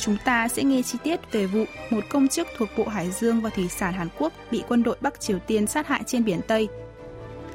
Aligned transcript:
chúng 0.00 0.16
ta 0.24 0.48
sẽ 0.48 0.64
nghe 0.64 0.82
chi 0.82 0.98
tiết 1.04 1.32
về 1.32 1.46
vụ 1.46 1.64
một 1.90 2.04
công 2.10 2.28
chức 2.28 2.48
thuộc 2.56 2.68
Bộ 2.76 2.84
Hải 2.84 3.10
dương 3.10 3.40
và 3.40 3.50
Thủy 3.50 3.68
sản 3.68 3.92
Hàn 3.92 4.08
Quốc 4.18 4.32
bị 4.50 4.62
quân 4.68 4.82
đội 4.82 4.96
Bắc 5.00 5.20
Triều 5.20 5.38
Tiên 5.38 5.66
sát 5.66 5.86
hại 5.86 6.02
trên 6.06 6.24
biển 6.24 6.40
Tây. 6.48 6.68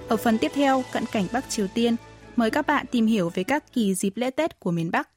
Ở 0.08 0.18
phần 0.18 0.38
tiếp 0.38 0.52
theo, 0.56 0.84
cận 0.92 1.06
cảnh 1.12 1.28
Bắc 1.34 1.50
Triều 1.50 1.68
Tiên, 1.68 1.96
mời 2.36 2.52
các 2.52 2.68
bạn 2.68 2.86
tìm 2.92 3.06
hiểu 3.06 3.32
về 3.34 3.44
các 3.44 3.74
kỳ 3.74 3.96
dịp 3.96 4.14
lễ 4.16 4.30
Tết 4.30 4.60
của 4.60 4.72
miền 4.72 4.92
Bắc. 4.92 5.10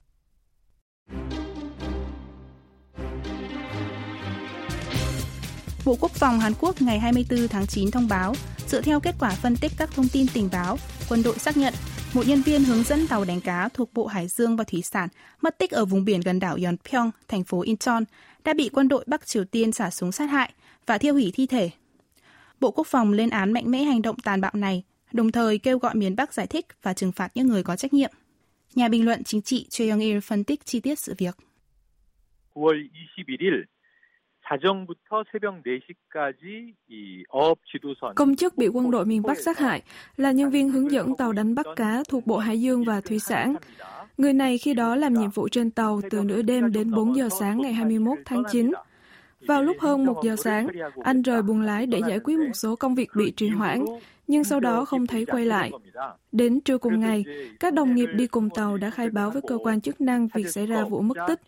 Bộ 5.85 5.97
Quốc 6.01 6.13
phòng 6.13 6.41
Hàn 6.41 6.53
Quốc 6.61 6.83
ngày 6.83 6.99
24 6.99 7.49
tháng 7.49 7.67
9 7.67 7.91
thông 7.91 8.09
báo, 8.09 8.35
dựa 8.67 8.81
theo 8.81 9.01
kết 9.01 9.15
quả 9.21 9.31
phân 9.31 9.57
tích 9.57 9.73
các 9.79 9.91
thông 9.95 10.09
tin 10.09 10.27
tình 10.35 10.49
báo, 10.53 10.79
quân 11.09 11.23
đội 11.23 11.39
xác 11.39 11.57
nhận 11.57 11.75
một 12.15 12.23
nhân 12.27 12.43
viên 12.43 12.65
hướng 12.65 12.83
dẫn 12.83 13.07
tàu 13.09 13.25
đánh 13.25 13.41
cá 13.41 13.69
thuộc 13.69 13.95
Bộ 13.95 14.07
Hải 14.07 14.29
dương 14.29 14.57
và 14.57 14.65
Thủy 14.65 14.83
sản 14.83 15.09
mất 15.43 15.59
tích 15.59 15.71
ở 15.71 15.85
vùng 15.85 16.05
biển 16.05 16.21
gần 16.21 16.41
đảo 16.41 16.57
Yeonpyeong, 16.61 17.11
thành 17.29 17.45
phố 17.45 17.61
Incheon, 17.63 18.01
đã 18.45 18.55
bị 18.55 18.71
quân 18.73 18.89
đội 18.89 19.05
Bắc 19.07 19.27
Triều 19.27 19.45
Tiên 19.45 19.73
xả 19.73 19.91
súng 19.91 20.13
sát 20.13 20.27
hại 20.27 20.53
và 20.87 20.99
thiêu 20.99 21.15
hủy 21.15 21.31
thi 21.35 21.47
thể. 21.47 21.71
Bộ 22.61 22.71
Quốc 22.71 22.87
phòng 22.87 23.13
lên 23.13 23.31
án 23.31 23.53
mạnh 23.53 23.71
mẽ 23.71 23.83
hành 23.83 24.03
động 24.03 24.17
tàn 24.19 24.41
bạo 24.41 24.53
này, 24.55 24.83
đồng 25.13 25.33
thời 25.33 25.59
kêu 25.59 25.79
gọi 25.79 25.95
miền 25.95 26.17
Bắc 26.17 26.35
giải 26.35 26.47
thích 26.47 26.67
và 26.83 26.95
trừng 26.95 27.13
phạt 27.13 27.31
những 27.35 27.47
người 27.47 27.63
có 27.63 27.77
trách 27.77 27.93
nhiệm. 27.93 28.11
Nhà 28.75 28.89
bình 28.89 29.05
luận 29.05 29.25
chính 29.25 29.43
trị 29.43 29.67
Choi 29.71 29.89
Young-il 29.89 30.21
phân 30.21 30.45
tích 30.45 30.67
chi 30.67 30.81
tiết 30.81 30.99
sự 30.99 31.15
việc. 31.19 31.37
9월 32.55 32.89
21일 33.17 33.78
Công 38.17 38.37
chức 38.37 38.57
bị 38.57 38.69
quân 38.69 38.91
đội 38.91 39.07
miền 39.07 39.23
Bắc 39.23 39.39
sát 39.39 39.59
hại 39.59 39.83
là 40.17 40.33
nhân 40.33 40.51
viên 40.51 40.71
hướng 40.71 40.91
dẫn 40.91 41.17
tàu 41.17 41.33
đánh 41.33 41.55
bắt 41.55 41.67
cá 41.77 42.03
thuộc 42.09 42.27
Bộ 42.27 42.39
Hải 42.39 42.61
dương 42.61 42.85
và 42.85 43.01
Thủy 43.01 43.19
sản. 43.19 43.55
Người 44.19 44.33
này 44.33 44.59
khi 44.59 44.75
đó 44.75 44.97
làm 44.97 45.15
nhiệm 45.15 45.31
vụ 45.31 45.49
trên 45.49 45.71
tàu 45.71 46.01
từ 46.11 46.23
nửa 46.25 46.43
đêm 46.43 46.73
đến 46.73 46.91
4 46.91 47.17
giờ 47.17 47.29
sáng 47.41 47.63
ngày 47.63 47.73
21 47.73 48.19
tháng 48.25 48.43
9. 48.53 48.73
Vào 49.41 49.63
lúc 49.63 49.77
hơn 49.81 50.05
1 50.05 50.21
giờ 50.25 50.37
sáng, 50.37 50.69
anh 51.03 51.23
rời 51.23 51.43
buồng 51.43 51.61
lái 51.61 51.87
để 51.87 52.01
giải 52.09 52.19
quyết 52.25 52.39
một 52.39 52.53
số 52.55 52.77
công 52.77 52.95
việc 52.95 53.11
bị 53.17 53.33
trì 53.37 53.49
hoãn, 53.49 53.85
nhưng 54.29 54.45
sau 54.45 54.61
đó 54.61 54.85
không 54.85 55.07
thấy 55.07 55.25
quay 55.25 55.45
lại. 55.47 55.71
Đến 56.33 56.61
trưa 56.61 56.79
cùng 56.79 57.01
ngày, 57.01 57.25
các 57.61 57.75
đồng 57.75 57.95
nghiệp 57.95 58.09
đi 58.15 58.27
cùng 58.27 58.51
tàu 58.51 58.77
đã 58.77 58.91
khai 58.91 59.11
báo 59.11 59.31
với 59.31 59.43
cơ 59.43 59.59
quan 59.65 59.81
chức 59.81 60.01
năng 60.01 60.29
việc 60.35 60.49
xảy 60.49 60.67
ra 60.67 60.85
vụ 60.85 61.01
mất 61.01 61.17
tích. 61.29 61.41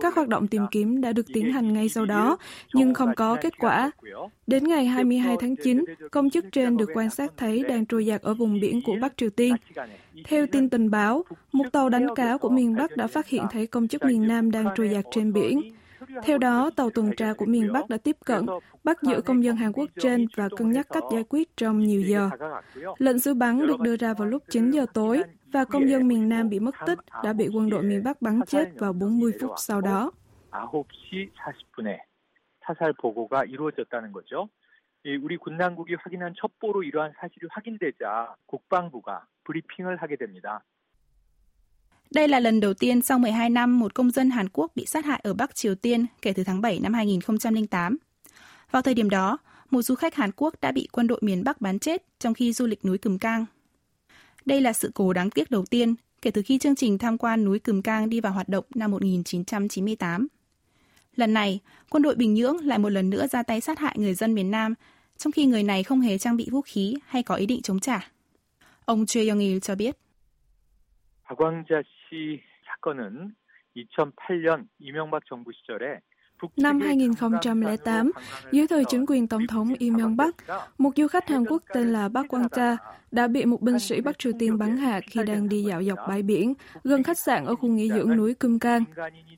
Các 0.00 0.14
hoạt 0.14 0.28
động 0.28 0.48
tìm 0.48 0.62
kiếm 0.70 1.00
đã 1.00 1.12
được 1.12 1.26
tiến 1.34 1.52
hành 1.52 1.72
ngay 1.72 1.88
sau 1.88 2.06
đó, 2.06 2.38
nhưng 2.74 2.94
không 2.94 3.14
có 3.16 3.36
kết 3.40 3.58
quả. 3.58 3.90
Đến 4.46 4.68
ngày 4.68 4.86
22 4.86 5.36
tháng 5.40 5.56
9, 5.56 5.84
công 6.10 6.30
chức 6.30 6.44
trên 6.52 6.76
được 6.76 6.90
quan 6.94 7.10
sát 7.10 7.32
thấy 7.36 7.64
đang 7.68 7.86
trôi 7.86 8.04
giạt 8.04 8.22
ở 8.22 8.34
vùng 8.34 8.60
biển 8.60 8.80
của 8.86 8.96
Bắc 9.00 9.16
Triều 9.16 9.30
Tiên. 9.30 9.54
Theo 10.24 10.46
tin 10.46 10.68
tình 10.68 10.90
báo, 10.90 11.24
một 11.52 11.64
tàu 11.72 11.88
đánh 11.88 12.14
cá 12.14 12.36
của 12.36 12.48
miền 12.48 12.74
Bắc 12.76 12.96
đã 12.96 13.06
phát 13.06 13.28
hiện 13.28 13.42
thấy 13.50 13.66
công 13.66 13.88
chức 13.88 14.04
miền 14.04 14.28
Nam 14.28 14.50
đang 14.50 14.66
trôi 14.76 14.88
giạt 14.88 15.04
trên 15.10 15.32
biển. 15.32 15.60
Theo 16.23 16.37
đó, 16.37 16.69
tàu 16.75 16.89
tuần 16.89 17.11
tra 17.17 17.33
của 17.33 17.45
miền 17.45 17.73
Bắc 17.73 17.89
đã 17.89 17.97
tiếp 17.97 18.17
cận, 18.25 18.45
bắt 18.83 18.97
giữ 19.01 19.21
công 19.21 19.43
dân 19.43 19.55
Hàn 19.55 19.71
Quốc 19.71 19.89
trên 19.99 20.27
và 20.35 20.49
cân 20.57 20.71
nhắc 20.71 20.87
cách 20.89 21.03
giải 21.11 21.23
quyết 21.29 21.57
trong 21.57 21.79
nhiều 21.79 22.01
giờ. 22.01 22.29
Lệnh 22.97 23.19
xử 23.19 23.33
bắn 23.33 23.67
được 23.67 23.79
đưa 23.79 23.95
ra 23.95 24.13
vào 24.13 24.27
lúc 24.27 24.43
9 24.49 24.71
giờ 24.71 24.85
tối 24.93 25.23
và 25.51 25.65
công 25.65 25.89
dân 25.89 26.07
miền 26.07 26.29
Nam 26.29 26.49
bị 26.49 26.59
mất 26.59 26.75
tích 26.85 26.99
đã 27.23 27.33
bị 27.33 27.49
quân 27.53 27.69
đội 27.69 27.83
miền 27.83 28.03
Bắc 28.03 28.21
bắn 28.21 28.41
chết 28.47 28.69
vào 28.77 28.93
40 28.93 29.31
phút 29.41 29.51
sau 29.57 29.81
đó. 29.81 30.11
9시 30.51 31.29
40분에 31.33 31.97
사살 32.67 32.93
보고가 32.93 33.43
이루어졌다는 33.45 34.11
거죠. 34.11 34.47
우리 35.05 35.37
군당국이 35.37 35.95
확인한 35.95 36.33
첩보로 36.39 36.83
이러한 36.83 37.11
사실이 37.19 37.47
확인되자 37.49 38.35
국방부가 38.45 39.25
브리핑을 39.43 39.97
하게 39.97 40.15
됩니다. 40.15 40.63
Đây 42.13 42.27
là 42.27 42.39
lần 42.39 42.59
đầu 42.59 42.73
tiên 42.73 43.01
sau 43.01 43.19
12 43.19 43.49
năm 43.49 43.79
một 43.79 43.93
công 43.93 44.11
dân 44.11 44.29
Hàn 44.29 44.49
Quốc 44.53 44.71
bị 44.75 44.85
sát 44.85 45.05
hại 45.05 45.19
ở 45.23 45.33
Bắc 45.33 45.55
Triều 45.55 45.75
Tiên 45.75 46.05
kể 46.21 46.33
từ 46.33 46.43
tháng 46.43 46.61
7 46.61 46.79
năm 46.79 46.93
2008. 46.93 47.97
Vào 48.71 48.81
thời 48.81 48.93
điểm 48.93 49.09
đó, 49.09 49.37
một 49.69 49.81
du 49.81 49.95
khách 49.95 50.15
Hàn 50.15 50.31
Quốc 50.35 50.53
đã 50.61 50.71
bị 50.71 50.87
quân 50.91 51.07
đội 51.07 51.19
miền 51.21 51.43
Bắc 51.43 51.61
bắn 51.61 51.79
chết 51.79 52.03
trong 52.19 52.33
khi 52.33 52.53
du 52.53 52.67
lịch 52.67 52.85
núi 52.85 52.97
Cửm 52.97 53.17
Cang. 53.17 53.45
Đây 54.45 54.61
là 54.61 54.73
sự 54.73 54.91
cố 54.93 55.13
đáng 55.13 55.29
tiếc 55.29 55.51
đầu 55.51 55.65
tiên 55.65 55.95
kể 56.21 56.31
từ 56.31 56.41
khi 56.45 56.57
chương 56.57 56.75
trình 56.75 56.97
tham 56.97 57.17
quan 57.17 57.45
núi 57.45 57.59
Cửm 57.59 57.81
Cang 57.81 58.09
đi 58.09 58.19
vào 58.21 58.33
hoạt 58.33 58.49
động 58.49 58.65
năm 58.75 58.91
1998. 58.91 60.27
Lần 61.15 61.33
này, 61.33 61.59
quân 61.89 62.03
đội 62.03 62.15
Bình 62.15 62.33
Nhưỡng 62.33 62.57
lại 62.57 62.79
một 62.79 62.89
lần 62.89 63.09
nữa 63.09 63.27
ra 63.27 63.43
tay 63.43 63.61
sát 63.61 63.79
hại 63.79 63.95
người 63.97 64.13
dân 64.13 64.33
miền 64.33 64.51
Nam, 64.51 64.73
trong 65.17 65.31
khi 65.31 65.45
người 65.45 65.63
này 65.63 65.83
không 65.83 66.01
hề 66.01 66.17
trang 66.17 66.37
bị 66.37 66.47
vũ 66.51 66.61
khí 66.61 66.95
hay 67.05 67.23
có 67.23 67.35
ý 67.35 67.45
định 67.45 67.61
chống 67.61 67.79
trả. 67.79 68.09
Ông 68.85 69.05
Choi 69.05 69.25
Young-il 69.25 69.59
cho 69.59 69.75
biết. 69.75 69.97
박광자 71.23 71.81
씨 72.07 72.41
사건은 72.65 73.35
2008년 73.75 74.67
이명박 74.79 75.25
정부 75.25 75.51
시절에 75.51 75.99
Năm 76.57 76.79
2008, 76.79 78.11
dưới 78.51 78.67
thời 78.67 78.85
chính 78.85 79.05
quyền 79.07 79.27
Tổng 79.27 79.47
thống 79.47 79.67
Lee 79.79 79.89
Myung-bắc, 79.89 80.35
một 80.77 80.91
du 80.95 81.07
khách 81.07 81.29
Hàn 81.29 81.45
Quốc 81.45 81.63
tên 81.73 81.93
là 81.93 82.09
Park 82.13 82.27
Kwang-cha 82.27 82.75
đã 83.11 83.27
bị 83.27 83.45
một 83.45 83.61
binh 83.61 83.79
sĩ 83.79 84.01
Bắc 84.01 84.19
Triều 84.19 84.33
Tiên 84.39 84.57
bắn 84.57 84.77
hạ 84.77 84.99
khi 85.07 85.23
đang 85.23 85.49
đi 85.49 85.63
dạo 85.63 85.83
dọc 85.83 85.99
bãi 86.07 86.21
biển, 86.21 86.53
gần 86.83 87.03
khách 87.03 87.19
sạn 87.19 87.45
ở 87.45 87.55
khu 87.55 87.69
nghỉ 87.69 87.89
dưỡng 87.89 88.17
núi 88.17 88.33
Cum 88.33 88.59
Cang. 88.59 88.83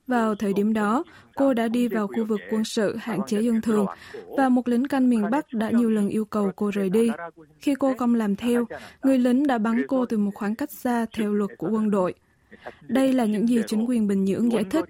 Vào 0.07 0.35
thời 0.35 0.53
điểm 0.53 0.73
đó, 0.73 1.03
cô 1.35 1.53
đã 1.53 1.67
đi 1.67 1.87
vào 1.87 2.07
khu 2.07 2.25
vực 2.25 2.39
quân 2.49 2.63
sự 2.63 2.95
hạn 2.95 3.19
chế 3.27 3.41
dân 3.41 3.61
thường 3.61 3.85
và 4.37 4.49
một 4.49 4.67
lính 4.67 4.87
canh 4.87 5.09
miền 5.09 5.29
Bắc 5.31 5.45
đã 5.53 5.69
nhiều 5.69 5.89
lần 5.89 6.09
yêu 6.09 6.25
cầu 6.25 6.51
cô 6.55 6.71
rời 6.73 6.89
đi. 6.89 7.09
Khi 7.59 7.75
cô 7.79 7.93
không 7.97 8.15
làm 8.15 8.35
theo, 8.35 8.65
người 9.03 9.17
lính 9.17 9.47
đã 9.47 9.57
bắn 9.57 9.81
cô 9.87 10.05
từ 10.05 10.17
một 10.17 10.31
khoảng 10.33 10.55
cách 10.55 10.71
xa 10.71 11.05
theo 11.17 11.33
luật 11.33 11.49
của 11.57 11.69
quân 11.71 11.91
đội. 11.91 12.13
Đây 12.88 13.12
là 13.12 13.24
những 13.24 13.48
gì 13.48 13.62
chính 13.66 13.86
quyền 13.88 14.06
Bình 14.06 14.24
Nhưỡng 14.24 14.52
giải 14.52 14.64
thích 14.64 14.84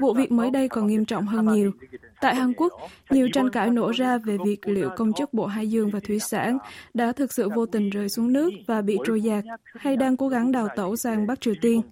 Vụ 0.00 0.14
việc 0.14 0.32
mới 0.32 0.50
đây 0.50 0.68
còn 0.68 0.86
nghiêm 0.86 1.04
trọng 1.04 1.26
hơn 1.26 1.46
nhiều. 1.52 1.72
Tại 2.20 2.34
Hàn 2.34 2.52
Quốc, 2.56 2.72
nhiều 3.10 3.28
tranh 3.32 3.50
cãi 3.50 3.70
nổ 3.70 3.90
ra 3.90 4.18
về 4.18 4.36
việc 4.44 4.68
liệu 4.68 4.90
công 4.96 5.12
chức 5.12 5.34
Bộ 5.34 5.46
Hải 5.46 5.70
dương 5.70 5.90
và 5.90 6.00
Thủy 6.00 6.18
sản 6.18 6.58
đã 6.94 7.12
thực 7.12 7.32
sự 7.32 7.48
vô 7.48 7.66
tình 7.66 7.90
rơi 7.90 8.08
xuống 8.08 8.32
nước 8.32 8.50
và 8.66 8.82
bị 8.82 8.98
trôi 9.04 9.20
giạt 9.20 9.44
hay 9.64 9.96
đang 9.96 10.16
cố 10.16 10.28
gắng 10.28 10.52
đào 10.52 10.68
tẩu 10.76 10.96
sang 10.96 11.26
Bắc 11.26 11.40
Triều 11.40 11.54
Tiên. 11.60 11.82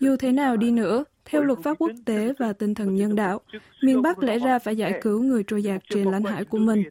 Dù 0.00 0.16
thế 0.16 0.32
nào 0.32 0.56
đi 0.56 0.70
nữa, 0.70 1.04
theo 1.24 1.42
luật 1.42 1.58
pháp 1.62 1.78
quốc 1.78 1.90
tế 2.04 2.32
và 2.38 2.52
tinh 2.52 2.74
thần 2.74 2.94
nhân 2.94 3.16
đạo, 3.16 3.40
miền 3.82 4.02
Bắc 4.02 4.18
lẽ 4.18 4.38
ra 4.38 4.58
phải 4.58 4.76
giải 4.76 5.00
cứu 5.02 5.22
người 5.22 5.42
trôi 5.46 5.62
giạt 5.62 5.82
trên 5.90 6.10
lãnh 6.10 6.24
hải 6.24 6.44
của 6.44 6.58
mình. 6.58 6.82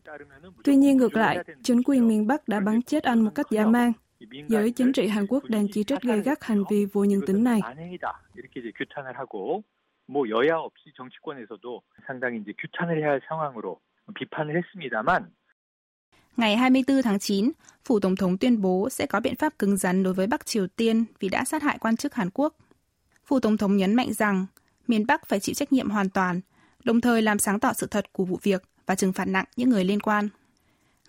Tuy 0.64 0.76
nhiên 0.76 0.98
ngược 0.98 1.14
lại, 1.14 1.44
chính 1.64 1.84
quyền 1.86 2.08
miền 2.08 2.28
Bắc 2.28 2.48
đã 2.48 2.60
bắn 2.60 2.82
chết 2.82 3.04
anh 3.04 3.22
một 3.22 3.32
cách 3.36 3.48
dã 3.52 3.66
man. 3.66 3.92
Giới 4.49 4.71
chính 4.71 4.93
trị 4.93 5.07
Hàn 5.07 5.27
Quốc 5.27 5.45
đang 5.45 5.67
chỉ 5.73 5.85
trích 5.85 6.03
gay 6.03 6.21
gắt 6.21 6.45
hành 6.45 6.65
vi 6.71 6.87
vô 6.93 7.05
nhân 7.05 7.21
tính 7.27 7.45
này. 7.45 7.61
뭐 10.07 10.29
여야 10.29 10.57
없이 10.59 10.93
정치권에서도 10.97 11.83
상당히 12.07 12.41
이제 12.41 12.53
규탄을 12.59 13.01
해야 13.01 13.11
할 13.13 13.21
상황으로 13.29 13.81
비판을 14.15 14.57
했습니다만 14.57 15.33
Ngày 16.37 16.57
24 16.57 17.03
tháng 17.03 17.19
9, 17.19 17.53
Phủ 17.85 18.01
Tổng 18.01 18.17
thống 18.17 18.39
tuyên 18.39 18.61
bố 18.63 18.89
sẽ 18.91 19.07
có 19.07 19.21
biện 19.21 19.37
pháp 19.37 19.59
cứng 19.59 19.77
rắn 19.77 20.03
đối 20.03 20.15
với 20.15 20.27
Bắc 20.27 20.47
Triều 20.47 20.67
Tiên 20.67 21.05
vì 21.21 21.29
đã 21.29 21.45
sát 21.45 21.63
hại 21.63 21.79
quan 21.79 21.97
chức 21.97 22.15
Hàn 22.15 22.31
Quốc. 22.31 22.55
Phủ 23.25 23.41
Tổng 23.41 23.57
thống 23.57 23.77
nhấn 23.77 23.95
mạnh 23.95 24.13
rằng 24.13 24.47
miền 24.87 25.07
Bắc 25.07 25.27
phải 25.27 25.41
chịu 25.41 25.55
trách 25.55 25.73
nhiệm 25.73 25.91
hoàn 25.91 26.11
toàn, 26.11 26.41
đồng 26.85 27.01
thời 27.01 27.23
làm 27.23 27.39
sáng 27.39 27.61
tỏ 27.61 27.73
sự 27.73 27.87
thật 27.87 28.13
của 28.13 28.25
vụ 28.25 28.39
việc 28.43 28.63
và 28.87 28.95
trừng 28.95 29.13
phạt 29.13 29.25
nặng 29.25 29.45
những 29.57 29.71
người 29.71 29.85
liên 29.85 30.01
quan. 30.01 30.29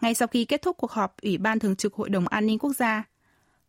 Ngay 0.00 0.14
sau 0.14 0.28
khi 0.28 0.44
kết 0.44 0.62
thúc 0.62 0.76
cuộc 0.76 0.90
họp 0.90 1.16
Ủy 1.22 1.38
ban 1.38 1.58
Thường 1.58 1.76
trực 1.76 1.94
Hội 1.94 2.08
đồng 2.08 2.28
An 2.28 2.46
ninh 2.46 2.58
Quốc 2.58 2.72
gia, 2.76 3.04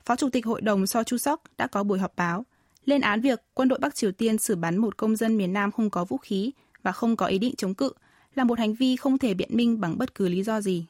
Phó 0.06 0.16
Chủ 0.16 0.30
tịch 0.30 0.46
Hội 0.46 0.62
đồng 0.62 0.88
So 0.88 1.04
Chu 1.04 1.18
Sok 1.18 1.44
đã 1.58 1.68
có 1.68 1.84
buổi 1.84 2.00
họp 2.00 2.16
báo 2.16 2.46
lên 2.86 3.02
án 3.02 3.22
việc 3.22 3.42
quân 3.54 3.68
đội 3.68 3.80
Bắc 3.80 3.96
Triều 3.96 4.12
Tiên 4.12 4.38
xử 4.38 4.56
bắn 4.56 4.78
một 4.78 4.98
công 4.98 5.16
dân 5.16 5.38
miền 5.38 5.54
Nam 5.54 5.72
không 5.72 5.90
có 5.90 6.06
vũ 6.06 6.18
khí 6.18 6.52
và 6.84 6.92
không 6.92 7.16
có 7.16 7.26
ý 7.26 7.38
định 7.38 7.56
chống 7.58 7.74
cự 7.74 7.92
là 8.36 8.44
một 8.44 8.60
hành 8.60 8.74
vi 8.74 8.96
không 8.96 9.18
thể 9.18 9.34
biện 9.34 9.50
minh 9.52 9.82
bằng 9.82 9.98
bất 9.98 10.16
cứ 10.16 10.30
lý 10.30 10.44
do 10.44 10.62
gì. 10.62 10.86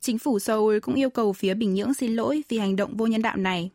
Chính 0.00 0.18
phủ 0.18 0.38
Seoul 0.38 0.78
cũng 0.78 0.94
yêu 0.94 1.10
cầu 1.10 1.32
phía 1.32 1.54
Bình 1.54 1.74
Nhưỡng 1.74 1.94
xin 1.94 2.16
lỗi 2.16 2.42
vì 2.48 2.58
hành 2.58 2.76
động 2.76 2.96
vô 2.96 3.06
nhân 3.06 3.22
đạo 3.22 3.36
này. 3.36 3.70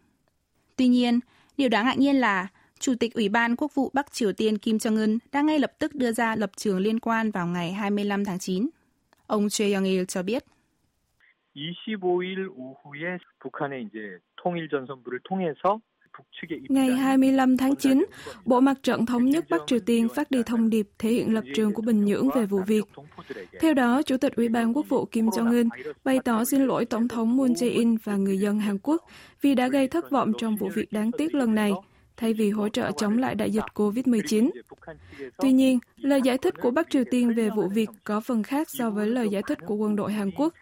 Tuy 0.76 0.88
nhiên, 0.88 1.20
điều 1.58 1.70
đáng 1.70 1.86
ngạc 1.86 1.98
nhiên 1.98 2.16
là 2.16 2.48
Chủ 2.80 2.94
tịch 3.00 3.14
Ủy 3.14 3.30
ban 3.30 3.56
Quốc 3.56 3.76
vụ 3.76 3.92
Bắc 3.94 4.14
Triều 4.14 4.34
Tiên 4.34 4.58
Kim 4.58 4.78
Jong-un 4.78 5.18
đã 5.32 5.42
ngay 5.42 5.60
lập 5.60 5.74
tức 5.80 5.96
đưa 5.96 6.12
ra 6.12 6.36
lập 6.36 6.52
trường 6.56 6.80
liên 6.80 7.00
quan 7.00 7.32
vào 7.32 7.48
ngày 7.48 7.74
25 7.74 8.26
tháng 8.26 8.40
9. 8.40 8.70
Ông 9.28 9.50
Choi 9.50 9.68
Young-il 9.70 10.06
cho 10.06 10.24
biết. 10.24 10.46
25일 11.57 12.49
오후에 12.55 13.19
북한의 13.41 13.85
이제 13.85 14.19
통일 14.37 14.69
전선부를 14.69 15.21
통해서 15.25 15.81
Ngày 16.69 16.91
25 16.91 17.57
tháng 17.57 17.77
9, 17.77 18.05
Bộ 18.45 18.61
Mặt 18.61 18.83
trận 18.83 19.07
Thống 19.07 19.25
nhất 19.25 19.45
Bắc 19.51 19.61
Triều 19.67 19.79
Tiên 19.87 20.09
phát 20.09 20.31
đi 20.31 20.43
thông 20.47 20.71
điệp 20.71 20.89
thể 20.99 21.11
hiện 21.11 21.35
lập 21.35 21.45
trường 21.55 21.73
của 21.73 21.83
Bình 21.83 22.05
Nhưỡng 22.05 22.29
về 22.35 22.47
vụ 22.47 22.61
việc. 22.67 22.85
Theo 23.61 23.75
đó, 23.75 24.03
Chủ 24.03 24.17
tịch 24.17 24.37
Ủy 24.37 24.49
ban 24.49 24.77
Quốc 24.77 24.89
vụ 24.89 25.05
Kim 25.05 25.27
Jong-un 25.27 25.69
bày 26.05 26.19
tỏ 26.25 26.45
xin 26.45 26.67
lỗi 26.67 26.85
Tổng 26.85 27.09
thống 27.09 27.37
Moon 27.37 27.53
Jae-in 27.53 27.97
và 28.05 28.17
người 28.17 28.39
dân 28.39 28.61
Hàn 28.61 28.79
Quốc 28.83 29.05
vì 29.41 29.55
đã 29.55 29.69
gây 29.69 29.89
thất 29.89 30.11
vọng 30.11 30.33
trong 30.39 30.57
vụ 30.57 30.69
việc 30.75 30.93
đáng 30.93 31.11
tiếc 31.19 31.35
lần 31.35 31.55
này, 31.55 31.73
thay 32.18 32.34
vì 32.34 32.50
hỗ 32.50 32.70
trợ 32.70 32.92
chống 32.98 33.18
lại 33.18 33.36
đại 33.36 33.52
dịch 33.52 33.66
COVID-19. 33.74 34.50
Tuy 35.38 35.52
nhiên, 35.52 35.80
lời 35.96 36.22
giải 36.22 36.38
thích 36.38 36.54
của 36.62 36.72
Bắc 36.72 36.90
Triều 36.90 37.04
Tiên 37.12 37.34
về 37.34 37.50
vụ 37.50 37.68
việc 37.68 37.90
có 38.04 38.20
phần 38.20 38.44
khác 38.44 38.70
so 38.70 38.90
với 38.90 39.08
lời 39.08 39.30
giải 39.30 39.42
thích 39.48 39.58
của 39.66 39.76
quân 39.76 39.96
đội 39.96 40.14
Hàn 40.14 40.32
Quốc. 40.32 40.54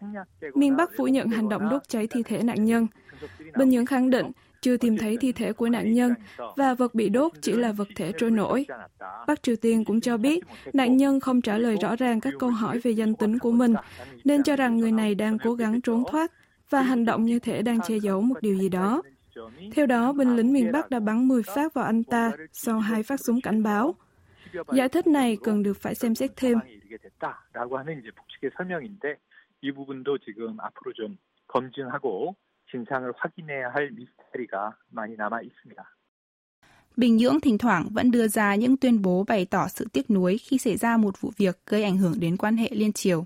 Miền 0.55 0.75
Bắc 0.75 0.91
phủ 0.97 1.07
nhận 1.07 1.27
hành 1.27 1.49
động 1.49 1.69
đốt 1.69 1.81
cháy 1.87 2.07
thi 2.07 2.23
thể 2.23 2.43
nạn 2.43 2.65
nhân. 2.65 2.87
Bình 3.57 3.69
Nhưỡng 3.69 3.85
khẳng 3.85 4.09
định 4.09 4.31
chưa 4.61 4.77
tìm 4.77 4.97
thấy 4.97 5.17
thi 5.17 5.31
thể 5.31 5.53
của 5.53 5.69
nạn 5.69 5.93
nhân 5.93 6.13
và 6.55 6.73
vật 6.73 6.95
bị 6.95 7.09
đốt 7.09 7.31
chỉ 7.41 7.51
là 7.51 7.71
vật 7.71 7.87
thể 7.95 8.11
trôi 8.17 8.31
nổi. 8.31 8.65
Bắc 9.27 9.43
Triều 9.43 9.55
Tiên 9.55 9.85
cũng 9.85 10.01
cho 10.01 10.17
biết 10.17 10.43
nạn 10.73 10.97
nhân 10.97 11.19
không 11.19 11.41
trả 11.41 11.57
lời 11.57 11.77
rõ 11.81 11.95
ràng 11.95 12.19
các 12.19 12.33
câu 12.39 12.49
hỏi 12.49 12.79
về 12.79 12.91
danh 12.91 13.15
tính 13.15 13.39
của 13.39 13.51
mình, 13.51 13.73
nên 14.23 14.43
cho 14.43 14.55
rằng 14.55 14.77
người 14.77 14.91
này 14.91 15.15
đang 15.15 15.37
cố 15.39 15.53
gắng 15.53 15.81
trốn 15.81 16.03
thoát 16.11 16.31
và 16.69 16.81
hành 16.81 17.05
động 17.05 17.25
như 17.25 17.39
thể 17.39 17.61
đang 17.61 17.79
che 17.87 17.97
giấu 17.97 18.21
một 18.21 18.35
điều 18.41 18.55
gì 18.55 18.69
đó. 18.69 19.01
Theo 19.71 19.85
đó, 19.85 20.13
binh 20.13 20.35
lính 20.35 20.53
miền 20.53 20.71
Bắc 20.71 20.89
đã 20.89 20.99
bắn 20.99 21.27
10 21.27 21.43
phát 21.43 21.73
vào 21.73 21.85
anh 21.85 22.03
ta 22.03 22.31
sau 22.53 22.79
hai 22.79 23.03
phát 23.03 23.19
súng 23.19 23.41
cảnh 23.41 23.63
báo. 23.63 23.95
Giải 24.73 24.89
thích 24.89 25.07
này 25.07 25.37
cần 25.43 25.63
được 25.63 25.77
phải 25.77 25.95
xem 25.95 26.15
xét 26.15 26.31
thêm. 26.35 26.59
Bình 36.97 37.17
Nhưỡng 37.17 37.39
thỉnh 37.39 37.57
thoảng 37.57 37.87
vẫn 37.91 38.11
đưa 38.11 38.27
ra 38.27 38.55
những 38.55 38.77
tuyên 38.77 39.01
bố 39.01 39.23
bày 39.27 39.45
tỏ 39.45 39.67
sự 39.67 39.87
tiếc 39.93 40.09
nuối 40.09 40.37
khi 40.37 40.57
xảy 40.57 40.77
ra 40.77 40.97
một 40.97 41.21
vụ 41.21 41.31
việc 41.37 41.59
gây 41.65 41.83
ảnh 41.83 41.97
hưởng 41.97 42.19
đến 42.19 42.37
quan 42.37 42.57
hệ 42.57 42.69
liên 42.71 42.93
triều. 42.93 43.25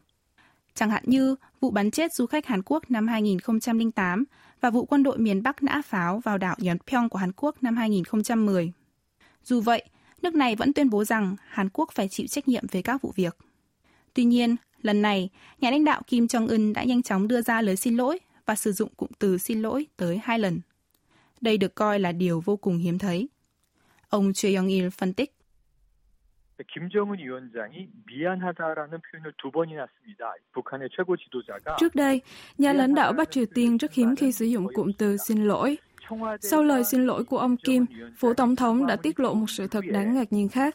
Chẳng 0.79 0.89
hạn 0.89 1.03
như 1.05 1.35
vụ 1.59 1.71
bắn 1.71 1.91
chết 1.91 2.13
du 2.13 2.25
khách 2.25 2.45
Hàn 2.45 2.61
Quốc 2.65 2.91
năm 2.91 3.07
2008 3.07 4.23
và 4.61 4.69
vụ 4.69 4.85
quân 4.85 5.03
đội 5.03 5.17
miền 5.17 5.43
Bắc 5.43 5.63
nã 5.63 5.81
pháo 5.85 6.19
vào 6.19 6.37
đảo 6.37 6.55
Yeonpyeong 6.63 7.09
của 7.09 7.19
Hàn 7.19 7.31
Quốc 7.31 7.63
năm 7.63 7.77
2010. 7.77 8.71
Dù 9.43 9.61
vậy, 9.61 9.83
nước 10.21 10.35
này 10.35 10.55
vẫn 10.55 10.73
tuyên 10.73 10.89
bố 10.89 11.03
rằng 11.03 11.35
Hàn 11.47 11.69
Quốc 11.73 11.89
phải 11.95 12.07
chịu 12.07 12.27
trách 12.27 12.47
nhiệm 12.47 12.63
về 12.71 12.81
các 12.81 13.01
vụ 13.01 13.13
việc. 13.15 13.37
Tuy 14.13 14.23
nhiên, 14.23 14.55
lần 14.81 15.01
này, 15.01 15.29
nhà 15.61 15.71
lãnh 15.71 15.85
đạo 15.85 16.01
Kim 16.07 16.25
Jong-un 16.25 16.73
đã 16.73 16.83
nhanh 16.83 17.03
chóng 17.03 17.27
đưa 17.27 17.41
ra 17.41 17.61
lời 17.61 17.75
xin 17.75 17.97
lỗi 17.97 18.19
và 18.45 18.55
sử 18.55 18.71
dụng 18.71 18.89
cụm 18.97 19.09
từ 19.19 19.37
xin 19.37 19.61
lỗi 19.61 19.87
tới 19.97 20.19
hai 20.23 20.39
lần. 20.39 20.61
Đây 21.41 21.57
được 21.57 21.75
coi 21.75 21.99
là 21.99 22.11
điều 22.11 22.41
vô 22.45 22.57
cùng 22.57 22.77
hiếm 22.77 22.97
thấy. 22.97 23.29
Ông 24.09 24.33
Choi 24.33 24.51
Young-il 24.51 24.89
phân 24.89 25.13
tích. 25.13 25.38
김정은 26.72 27.18
위원장이 27.18 27.88
미안하다라는 28.06 29.00
표현을 29.10 29.32
두 29.42 29.50
번이나 29.50 29.86
씁니다. 29.98 30.32
북한의 30.52 30.88
최고 30.96 31.16
지도자가 31.16 31.76
Trước 31.76 31.94
đây, 31.94 32.22
nhà 32.58 32.72
lãnh 32.72 32.94
đạo 32.94 33.12
Bắc 33.12 33.30
Triều 33.30 33.46
Tiên 33.54 33.76
rất 33.78 33.92
hiếm 33.92 34.16
khi 34.16 34.32
sử 34.32 34.44
dụng 34.44 34.66
cụm 34.74 34.92
từ 34.98 35.16
xin 35.16 35.44
lỗi. 35.44 35.78
Sau 36.41 36.63
lời 36.63 36.83
xin 36.83 37.05
lỗi 37.05 37.23
của 37.23 37.37
ông 37.37 37.57
Kim, 37.57 37.85
phủ 38.17 38.33
tổng 38.33 38.55
thống 38.55 38.85
đã 38.85 38.95
tiết 38.95 39.19
lộ 39.19 39.33
một 39.33 39.49
sự 39.49 39.67
thật 39.67 39.83
đáng 39.91 40.15
ngạc 40.15 40.33
nhiên 40.33 40.49
khác. 40.49 40.73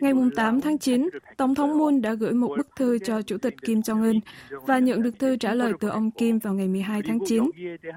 Ngày 0.00 0.12
8 0.36 0.60
tháng 0.60 0.78
9, 0.78 1.08
Tổng 1.36 1.54
thống 1.54 1.78
Moon 1.78 2.02
đã 2.02 2.14
gửi 2.14 2.32
một 2.32 2.54
bức 2.56 2.68
thư 2.76 2.98
cho 2.98 3.22
Chủ 3.22 3.38
tịch 3.38 3.54
Kim 3.62 3.80
Jong-un 3.80 4.20
và 4.66 4.78
nhận 4.78 5.02
được 5.02 5.18
thư 5.18 5.36
trả 5.36 5.54
lời 5.54 5.72
từ 5.80 5.88
ông 5.88 6.10
Kim 6.10 6.38
vào 6.38 6.54
ngày 6.54 6.68
12 6.68 7.02
tháng 7.02 7.18
9. 7.26 7.50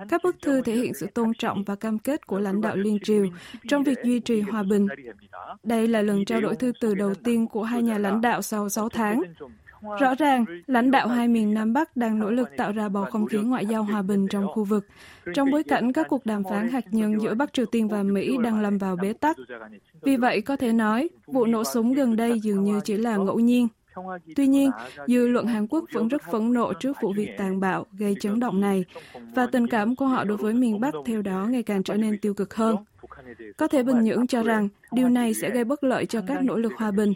Các 0.09 0.21
bức 0.23 0.35
thư 0.41 0.61
thể 0.61 0.75
hiện 0.75 0.93
sự 0.93 1.07
tôn 1.13 1.33
trọng 1.33 1.63
và 1.63 1.75
cam 1.75 1.99
kết 1.99 2.27
của 2.27 2.39
lãnh 2.39 2.61
đạo 2.61 2.75
Liên 2.75 2.97
Triều 3.03 3.25
trong 3.67 3.83
việc 3.83 3.97
duy 4.03 4.19
trì 4.19 4.41
hòa 4.41 4.63
bình. 4.63 4.87
Đây 5.63 5.87
là 5.87 6.01
lần 6.01 6.25
trao 6.25 6.41
đổi 6.41 6.55
thư 6.55 6.71
từ 6.81 6.95
đầu 6.95 7.13
tiên 7.13 7.47
của 7.47 7.63
hai 7.63 7.81
nhà 7.81 7.97
lãnh 7.97 8.21
đạo 8.21 8.41
sau 8.41 8.69
6 8.69 8.89
tháng. 8.89 9.21
Rõ 9.99 10.15
ràng, 10.15 10.45
lãnh 10.67 10.91
đạo 10.91 11.07
hai 11.07 11.27
miền 11.27 11.53
Nam 11.53 11.73
Bắc 11.73 11.97
đang 11.97 12.19
nỗ 12.19 12.31
lực 12.31 12.49
tạo 12.57 12.71
ra 12.71 12.89
bầu 12.89 13.05
không 13.11 13.25
khí 13.25 13.37
ngoại 13.37 13.65
giao 13.65 13.83
hòa 13.83 14.01
bình 14.01 14.27
trong 14.27 14.47
khu 14.47 14.63
vực, 14.63 14.87
trong 15.33 15.51
bối 15.51 15.63
cảnh 15.63 15.93
các 15.93 16.07
cuộc 16.09 16.25
đàm 16.25 16.43
phán 16.43 16.69
hạt 16.69 16.85
nhân 16.91 17.21
giữa 17.21 17.33
Bắc 17.33 17.53
Triều 17.53 17.65
Tiên 17.65 17.87
và 17.87 18.03
Mỹ 18.03 18.37
đang 18.43 18.61
lâm 18.61 18.77
vào 18.77 18.95
bế 18.95 19.13
tắc. 19.13 19.37
Vì 20.01 20.17
vậy, 20.17 20.41
có 20.41 20.55
thể 20.55 20.73
nói, 20.73 21.09
vụ 21.25 21.45
nổ 21.45 21.63
súng 21.63 21.93
gần 21.93 22.15
đây 22.15 22.39
dường 22.39 22.63
như 22.63 22.79
chỉ 22.83 22.97
là 22.97 23.17
ngẫu 23.17 23.39
nhiên. 23.39 23.67
Tuy 24.35 24.47
nhiên, 24.47 24.71
dư 25.07 25.27
luận 25.27 25.45
Hàn 25.45 25.67
Quốc 25.67 25.85
vẫn 25.93 26.07
rất 26.07 26.21
phẫn 26.31 26.53
nộ 26.53 26.73
trước 26.73 26.97
vụ 27.01 27.13
việc 27.15 27.29
tàn 27.37 27.59
bạo 27.59 27.85
gây 27.91 28.15
chấn 28.19 28.39
động 28.39 28.61
này, 28.61 28.85
và 29.35 29.47
tình 29.51 29.67
cảm 29.67 29.95
của 29.95 30.05
họ 30.05 30.23
đối 30.23 30.37
với 30.37 30.53
miền 30.53 30.79
Bắc 30.79 30.93
theo 31.05 31.21
đó 31.21 31.47
ngày 31.49 31.63
càng 31.63 31.83
trở 31.83 31.93
nên 31.93 32.17
tiêu 32.17 32.33
cực 32.33 32.55
hơn. 32.55 32.75
Có 33.57 33.67
thể 33.67 33.83
Bình 33.83 34.03
Nhưỡng 34.03 34.27
cho 34.27 34.43
rằng 34.43 34.69
điều 34.92 35.08
này 35.08 35.34
sẽ 35.34 35.50
gây 35.50 35.64
bất 35.64 35.84
lợi 35.84 36.06
cho 36.06 36.22
các 36.26 36.44
nỗ 36.44 36.56
lực 36.56 36.72
hòa 36.76 36.90
bình. 36.90 37.12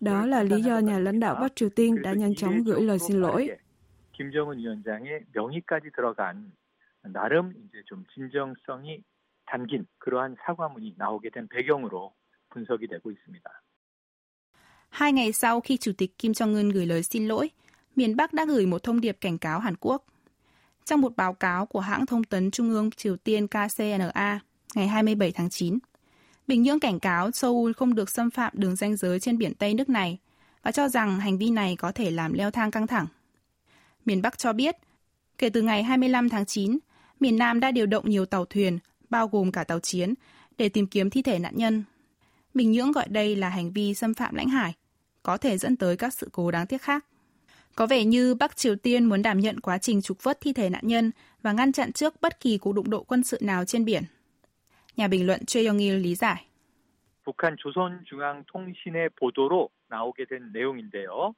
Đó 0.00 0.26
là 0.26 0.42
lý 0.42 0.62
do 0.62 0.78
nhà 0.78 0.98
lãnh 0.98 1.20
đạo 1.20 1.34
Bắc 1.40 1.56
Triều 1.56 1.68
Tiên 1.68 2.02
đã 2.02 2.12
nhanh 2.12 2.34
chóng 2.34 2.62
gửi 2.64 2.80
lời 2.82 2.98
xin 2.98 3.20
lỗi. 3.20 3.50
Kim 4.18 4.30
Jong-un 4.30 4.58
위원장의 4.58 5.26
명의까지 5.34 5.90
들어간 5.96 6.52
나름 7.02 7.50
이제 7.50 7.82
좀 7.86 8.04
진정성이 8.14 9.02
담긴 9.46 9.86
그러한 9.98 10.36
사과문이 10.46 10.94
나오게 10.96 11.30
된 11.30 11.48
배경으로 11.48 12.12
분석이 12.50 12.86
되고 12.86 13.10
있습니다. 13.10 13.50
Hai 14.90 15.12
ngày 15.12 15.32
sau 15.32 15.60
khi 15.60 15.76
Chủ 15.76 15.92
tịch 15.98 16.18
Kim 16.18 16.32
Jong-un 16.32 16.70
gửi 16.70 16.86
lời 16.86 17.02
xin 17.02 17.28
lỗi, 17.28 17.50
miền 17.96 18.16
Bắc 18.16 18.32
đã 18.32 18.44
gửi 18.44 18.66
một 18.66 18.82
thông 18.82 19.00
điệp 19.00 19.16
cảnh 19.20 19.38
cáo 19.38 19.58
Hàn 19.58 19.76
Quốc. 19.76 20.04
Trong 20.84 21.00
một 21.00 21.16
báo 21.16 21.34
cáo 21.34 21.66
của 21.66 21.80
hãng 21.80 22.06
thông 22.06 22.24
tấn 22.24 22.50
Trung 22.50 22.70
ương 22.70 22.90
Triều 22.90 23.16
Tiên 23.16 23.46
KCNA, 23.46 24.40
ngày 24.74 24.88
27 24.88 25.32
tháng 25.32 25.50
9. 25.50 25.78
Bình 26.49 26.63
Nhưỡng 26.63 26.79
cảnh 26.79 26.99
cáo 26.99 27.31
Seoul 27.31 27.71
không 27.71 27.95
được 27.95 28.09
xâm 28.09 28.29
phạm 28.29 28.53
đường 28.55 28.75
ranh 28.75 28.95
giới 28.95 29.19
trên 29.19 29.37
biển 29.37 29.53
Tây 29.53 29.73
nước 29.73 29.89
này 29.89 30.17
và 30.63 30.71
cho 30.71 30.87
rằng 30.87 31.19
hành 31.19 31.37
vi 31.37 31.49
này 31.49 31.75
có 31.75 31.91
thể 31.91 32.11
làm 32.11 32.33
leo 32.33 32.51
thang 32.51 32.71
căng 32.71 32.87
thẳng. 32.87 33.07
Miền 34.05 34.21
Bắc 34.21 34.37
cho 34.37 34.53
biết, 34.53 34.75
kể 35.37 35.49
từ 35.49 35.61
ngày 35.61 35.83
25 35.83 36.29
tháng 36.29 36.45
9, 36.45 36.77
miền 37.19 37.37
Nam 37.37 37.59
đã 37.59 37.71
điều 37.71 37.85
động 37.85 38.09
nhiều 38.09 38.25
tàu 38.25 38.45
thuyền, 38.45 38.79
bao 39.09 39.27
gồm 39.27 39.51
cả 39.51 39.63
tàu 39.63 39.79
chiến, 39.79 40.13
để 40.57 40.69
tìm 40.69 40.87
kiếm 40.87 41.09
thi 41.09 41.21
thể 41.21 41.39
nạn 41.39 41.53
nhân. 41.57 41.83
Bình 42.53 42.71
Nhưỡng 42.71 42.91
gọi 42.91 43.07
đây 43.07 43.35
là 43.35 43.49
hành 43.49 43.71
vi 43.71 43.93
xâm 43.93 44.13
phạm 44.13 44.35
lãnh 44.35 44.49
hải, 44.49 44.73
có 45.23 45.37
thể 45.37 45.57
dẫn 45.57 45.75
tới 45.75 45.97
các 45.97 46.13
sự 46.13 46.29
cố 46.31 46.51
đáng 46.51 46.67
tiếc 46.67 46.81
khác. 46.81 47.05
Có 47.75 47.87
vẻ 47.87 48.05
như 48.05 48.35
Bắc 48.35 48.57
Triều 48.57 48.75
Tiên 48.75 49.05
muốn 49.05 49.21
đảm 49.21 49.39
nhận 49.39 49.59
quá 49.59 49.77
trình 49.77 50.01
trục 50.01 50.23
vớt 50.23 50.41
thi 50.41 50.53
thể 50.53 50.69
nạn 50.69 50.87
nhân 50.87 51.11
và 51.41 51.51
ngăn 51.51 51.71
chặn 51.71 51.93
trước 51.93 52.21
bất 52.21 52.39
kỳ 52.39 52.57
cuộc 52.57 52.73
đụng 52.73 52.89
độ 52.89 53.03
quân 53.03 53.23
sự 53.23 53.37
nào 53.41 53.65
trên 53.65 53.85
biển. 53.85 54.03
Nhà 54.96 55.08
bình 55.08 55.26
luận 55.26 55.44
Choi 55.44 55.64
Young-il 55.64 56.02
lý 56.02 56.14
giải. 56.14 56.46
북한 57.24 57.56
조선중앙통신의 57.56 59.08
보도로 59.18 59.68
나오게 59.90 60.26
된 60.30 60.52
내용인데요. 60.52 61.32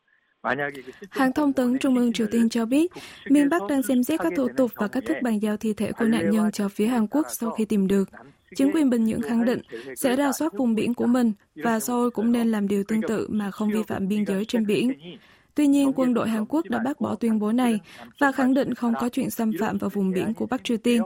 Hãng 1.11 1.33
thông 1.33 1.53
tấn 1.53 1.79
Trung 1.79 1.97
ương 1.97 2.13
Triều 2.13 2.27
Tiên 2.31 2.49
cho 2.49 2.67
biết, 2.67 2.93
miền 3.29 3.49
Bắc 3.49 3.63
đang 3.69 3.83
xem 3.83 4.03
xét 4.03 4.21
các 4.21 4.33
thủ 4.37 4.49
tục 4.57 4.71
và 4.75 4.89
cách 4.89 5.03
thức 5.07 5.17
bàn 5.23 5.39
giao 5.43 5.57
thi 5.57 5.73
thể 5.73 5.93
của 5.93 6.05
nạn 6.05 6.31
nhân 6.31 6.51
cho 6.51 6.69
phía 6.69 6.87
Hàn 6.87 7.07
Quốc 7.07 7.27
sau 7.31 7.51
khi 7.51 7.65
tìm 7.65 7.87
được. 7.87 8.09
Chính 8.57 8.73
quyền 8.73 8.91
Bình 8.91 9.05
Nhưỡng 9.05 9.23
khẳng 9.23 9.45
định 9.45 9.61
sẽ 9.97 10.17
ra 10.17 10.33
soát 10.33 10.53
vùng 10.53 10.75
biển 10.75 10.95
của 10.95 11.07
mình 11.07 11.33
và 11.55 11.81
Seoul 11.81 12.11
cũng 12.11 12.33
nên 12.33 12.51
làm 12.51 12.69
điều 12.69 12.85
tương 12.85 13.03
tự 13.03 13.29
mà 13.31 13.51
không 13.51 13.71
vi 13.71 13.83
phạm 13.83 14.09
biên 14.09 14.27
giới 14.27 14.45
trên 14.45 14.67
biển. 14.67 14.93
Tuy 15.55 15.67
nhiên, 15.67 15.93
quân 15.93 16.15
đội 16.15 16.29
Hàn 16.29 16.47
Quốc 16.47 16.65
đã 16.69 16.79
bác 16.79 17.01
bỏ 17.01 17.15
tuyên 17.15 17.39
bố 17.39 17.53
này 17.53 17.81
và 18.21 18.33
khẳng 18.33 18.55
định 18.55 18.75
không 18.75 18.95
có 19.01 19.09
chuyện 19.09 19.31
xâm 19.31 19.53
phạm 19.61 19.79
vào 19.79 19.91
vùng 19.91 20.13
biển 20.13 20.35
của 20.35 20.47
Bắc 20.47 20.65
Triều 20.65 20.77
Tiên. 20.77 21.03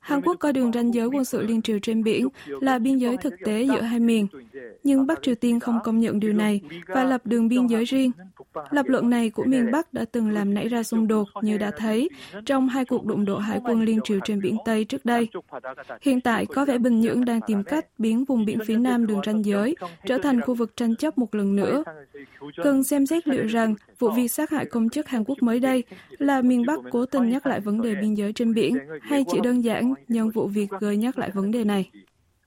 Hàn 0.00 0.20
Quốc 0.22 0.34
coi 0.40 0.52
đường 0.52 0.72
ranh 0.72 0.94
giới 0.94 1.06
quân 1.06 1.24
sự 1.24 1.42
liên 1.42 1.62
triều 1.62 1.78
trên 1.78 2.04
biển 2.04 2.28
là 2.46 2.78
biên 2.78 2.98
giới 2.98 3.16
thực 3.16 3.34
tế 3.44 3.62
giữa 3.62 3.80
hai 3.80 4.00
miền, 4.00 4.26
nhưng 4.84 5.06
Bắc 5.06 5.22
Triều 5.22 5.34
Tiên 5.34 5.60
không 5.60 5.78
công 5.84 5.98
nhận 5.98 6.20
điều 6.20 6.32
này 6.32 6.60
và 6.86 7.04
lập 7.04 7.20
đường 7.24 7.48
biên 7.48 7.66
giới 7.66 7.84
riêng. 7.84 8.10
Lập 8.70 8.86
luận 8.88 9.10
này 9.10 9.30
của 9.30 9.44
miền 9.44 9.70
Bắc 9.72 9.92
đã 9.92 10.04
từng 10.12 10.30
làm 10.30 10.54
nảy 10.54 10.68
ra 10.68 10.82
xung 10.82 11.08
đột 11.08 11.28
như 11.42 11.58
đã 11.58 11.70
thấy 11.76 12.08
trong 12.46 12.68
hai 12.68 12.84
cuộc 12.84 13.04
đụng 13.04 13.24
độ 13.24 13.38
hải 13.38 13.60
quân 13.64 13.82
liên 13.82 14.00
triều 14.04 14.18
trên 14.24 14.40
biển 14.40 14.56
Tây 14.64 14.84
trước 14.84 15.04
đây. 15.04 15.28
Hiện 16.02 16.20
tại 16.20 16.46
có 16.46 16.64
vẻ 16.64 16.78
Bình 16.78 17.00
Nhưỡng 17.00 17.24
đang 17.24 17.40
tìm 17.46 17.62
cách 17.62 17.86
biến 17.98 18.24
vùng 18.24 18.44
biển 18.44 18.58
phía 18.66 18.76
Nam 18.76 19.06
đường 19.06 19.20
ranh 19.26 19.44
giới 19.44 19.76
trở 20.06 20.18
thành 20.18 20.40
khu 20.40 20.54
vực 20.54 20.76
tranh 20.76 20.96
chấp 20.96 21.18
một 21.18 21.34
lần 21.34 21.56
nữa. 21.56 21.84
Cần 22.62 22.84
xem 22.84 23.06
xét 23.06 23.28
liệu 23.28 23.46
rằng 23.46 23.74
vụ 23.98 24.10
việc 24.10 24.28
sát 24.28 24.50
hại 24.50 24.64
công 24.64 24.88
chức 24.88 25.08
Hàn 25.08 25.24
Quốc 25.24 25.42
mới 25.42 25.60
đây 25.60 25.84
là 26.18 26.42
miền 26.42 26.66
Bắc 26.66 26.80
cố 26.90 27.06
tình 27.06 27.30
nhắc 27.30 27.46
lại 27.46 27.60
vấn 27.60 27.82
đề 27.82 27.94
biên 27.94 28.14
giới 28.14 28.32
trên 28.32 28.54
biển 28.54 28.78
hay 29.00 29.24
chỉ 29.32 29.38
đơn 29.42 29.64
giản 29.64 29.87
nhân 30.07 30.29
vụ 30.29 30.47
việc 30.47 30.69
gợi 30.79 30.97
nhắc 30.97 31.17
lại 31.17 31.31
vấn 31.31 31.51
đề 31.51 31.63
này. 31.63 31.91